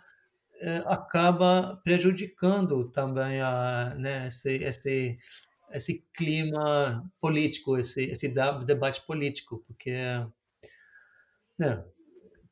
[0.61, 5.19] é, acaba prejudicando também a, né, esse, esse
[5.73, 8.29] esse clima político, esse, esse
[8.65, 9.93] debate político, porque
[11.59, 11.85] né,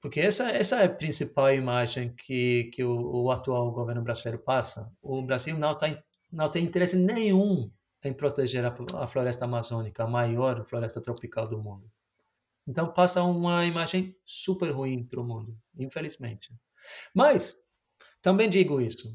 [0.01, 4.93] porque essa essa é a principal imagem que que o, o atual governo brasileiro passa.
[5.03, 6.03] O Brasil não tem
[6.33, 7.71] não tem interesse nenhum
[8.05, 11.91] em proteger a, a floresta amazônica, a maior floresta tropical do mundo.
[12.67, 16.53] Então passa uma imagem super ruim para o mundo, infelizmente.
[17.15, 17.57] Mas
[18.21, 19.09] também digo isso,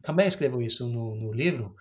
[0.00, 1.76] também escrevo isso no, no livro,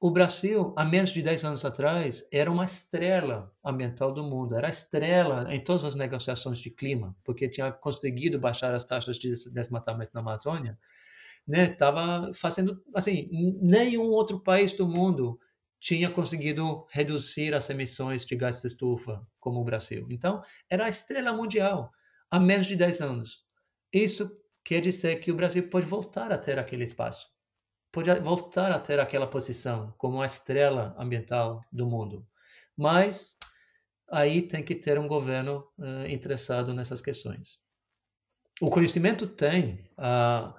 [0.00, 4.68] o Brasil, há menos de 10 anos atrás, era uma estrela ambiental do mundo, era
[4.68, 9.30] a estrela em todas as negociações de clima, porque tinha conseguido baixar as taxas de
[9.50, 10.78] desmatamento na Amazônia,
[11.46, 11.66] né?
[11.66, 13.28] Tava fazendo assim,
[13.60, 15.40] nenhum outro país do mundo
[15.80, 20.06] tinha conseguido reduzir as emissões de gases de estufa como o Brasil.
[20.10, 21.90] Então, era a estrela mundial
[22.30, 23.44] há menos de 10 anos.
[23.92, 24.30] Isso
[24.62, 27.37] quer dizer que o Brasil pode voltar a ter aquele espaço
[27.90, 32.26] pode voltar a ter aquela posição como a estrela ambiental do mundo.
[32.76, 33.36] Mas
[34.10, 37.62] aí tem que ter um governo uh, interessado nessas questões.
[38.60, 40.52] O conhecimento tem, uh,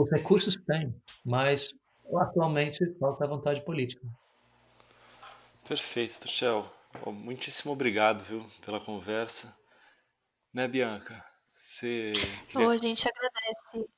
[0.00, 0.94] os recursos tem,
[1.24, 1.74] mas
[2.16, 4.06] atualmente falta a vontade política.
[5.66, 6.70] Perfeito, Tuchel.
[7.06, 9.56] Muitíssimo obrigado, viu, pela conversa.
[10.52, 11.24] Né, Bianca?
[11.52, 12.12] Você
[12.48, 12.68] queria...
[12.68, 13.88] a gente agradece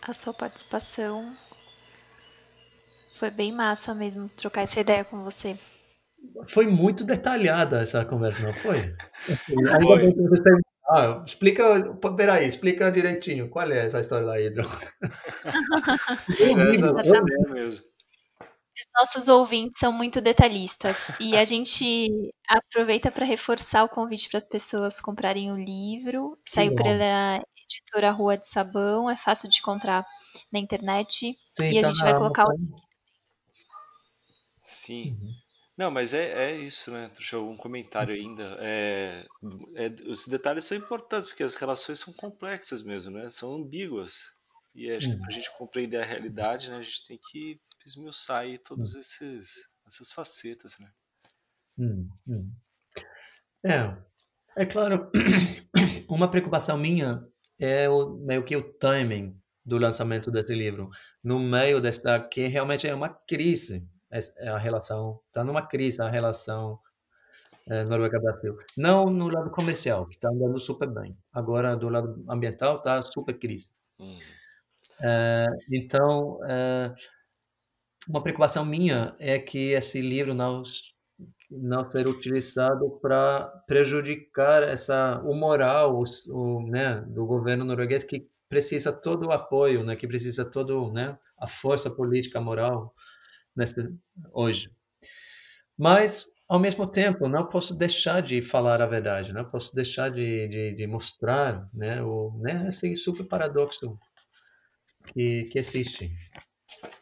[0.00, 1.36] a sua participação
[3.20, 5.54] foi bem massa mesmo trocar essa ideia com você.
[6.48, 8.94] Foi muito detalhada essa conversa, não foi?
[9.84, 10.10] foi.
[10.88, 11.62] Ah, explica,
[12.16, 14.40] peraí, explica direitinho, qual é essa história da
[16.98, 17.84] essa é mesmo.
[18.40, 24.38] Os nossos ouvintes são muito detalhistas e a gente aproveita para reforçar o convite para
[24.38, 26.34] as pessoas comprarem o livro.
[26.48, 30.06] Saiu pela editora Rua de Sabão, é fácil de encontrar
[30.50, 32.89] na internet Sim, e a tá gente vai colocar o link
[34.70, 35.18] Sim.
[35.20, 35.34] Uhum.
[35.76, 37.10] Não, mas é, é isso, né?
[37.14, 38.56] Deixa eu um comentário ainda.
[38.60, 39.26] É,
[39.74, 43.30] é, os detalhes são importantes, porque as relações são complexas mesmo, né?
[43.30, 44.34] São ambíguas.
[44.74, 45.30] E acho que para a uhum.
[45.32, 49.00] gente compreender a realidade, né, a gente tem que esmiuçar aí todas uhum.
[49.00, 50.90] esses, essas facetas, né?
[51.78, 52.52] Uhum.
[53.64, 53.96] É,
[54.56, 55.10] é claro,
[56.08, 57.26] uma preocupação minha
[57.58, 60.90] é o, meio que o timing do lançamento desse livro,
[61.22, 63.88] no meio dessa que realmente é uma crise,
[64.48, 66.78] a relação está numa crise a relação
[67.68, 68.58] é, Noruega-Brasil.
[68.76, 71.16] Não no lado comercial, que está andando super bem.
[71.32, 73.72] Agora, do lado ambiental, está super crise.
[73.98, 74.18] Hum.
[75.00, 76.92] É, então, é,
[78.08, 80.62] uma preocupação minha é que esse livro não
[81.50, 88.28] não ser utilizado para prejudicar essa o moral o, o, né, do governo norueguês que
[88.48, 92.94] precisa todo o apoio, né, que precisa todo né, a força política moral
[94.32, 94.70] hoje.
[95.76, 100.48] Mas ao mesmo tempo, não posso deixar de falar a verdade, não posso deixar de,
[100.48, 103.96] de, de mostrar né, o, né, esse super paradoxo
[105.06, 106.10] que, que existe.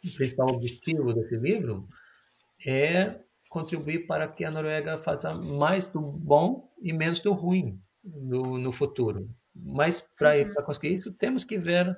[0.04, 1.88] O principal objetivo desse livro
[2.66, 3.18] é
[3.48, 8.70] contribuir para que a Noruega faça mais do bom e menos do ruim no, no
[8.70, 9.30] futuro.
[9.54, 10.54] Mas para uhum.
[10.66, 11.96] conseguir isso, temos que ver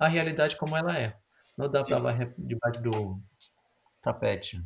[0.00, 1.16] a realidade como ela é.
[1.56, 3.22] Não dá para varrer debaixo do
[4.12, 4.60] tapete.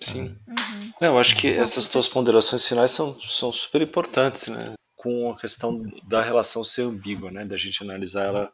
[0.00, 0.38] Sim.
[0.48, 0.92] Uhum.
[1.00, 4.74] Eu acho que essas tuas ponderações finais são, são super importantes, né?
[4.96, 7.44] Com a questão da relação ser ambígua, né?
[7.44, 8.52] Da gente analisar ela,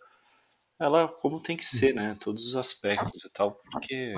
[0.78, 2.16] ela como tem que ser, né?
[2.20, 4.14] Todos os aspectos e tal, porque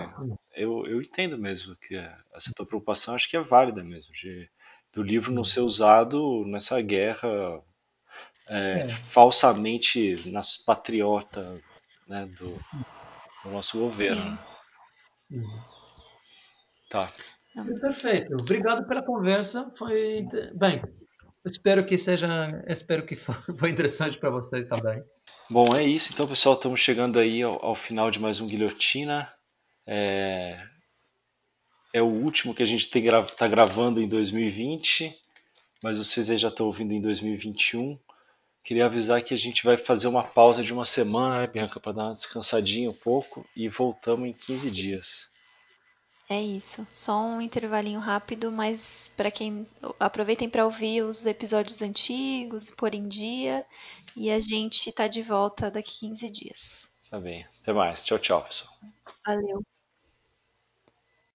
[0.54, 1.96] eu, eu entendo mesmo que
[2.34, 4.48] essa tua preocupação acho que é válida mesmo, de,
[4.92, 7.28] do livro não ser usado nessa guerra
[8.48, 8.88] é, é.
[8.88, 11.60] falsamente nas patriota
[12.08, 12.58] né, do,
[13.44, 14.36] do nosso governo.
[14.36, 14.51] Sim.
[16.90, 17.12] Tá.
[17.80, 18.34] Perfeito.
[18.40, 19.70] Obrigado pela conversa.
[19.76, 20.28] Foi Sim.
[20.54, 20.82] bem.
[21.44, 22.28] Espero que seja,
[22.68, 23.34] espero que foi
[23.70, 25.02] interessante para vocês também.
[25.50, 26.12] Bom, é isso.
[26.12, 29.30] Então, pessoal, estamos chegando aí ao, ao final de mais um Guilhotina.
[29.86, 30.64] É,
[31.92, 35.14] é o último que a gente está gravando em 2020,
[35.82, 37.98] mas vocês aí já estão ouvindo em 2021.
[38.62, 41.92] Queria avisar que a gente vai fazer uma pausa de uma semana, né, Bianca, para
[41.92, 45.32] dar uma descansadinha um pouco e voltamos em 15 dias.
[46.28, 46.86] É isso.
[46.92, 49.66] Só um intervalinho rápido, mas para quem
[50.00, 53.66] aproveitem para ouvir os episódios antigos, pôr em dia,
[54.16, 56.88] e a gente tá de volta daqui 15 dias.
[57.10, 57.44] Tá bem.
[57.60, 58.04] Até mais.
[58.04, 58.72] Tchau, tchau, pessoal.
[59.26, 59.62] Valeu.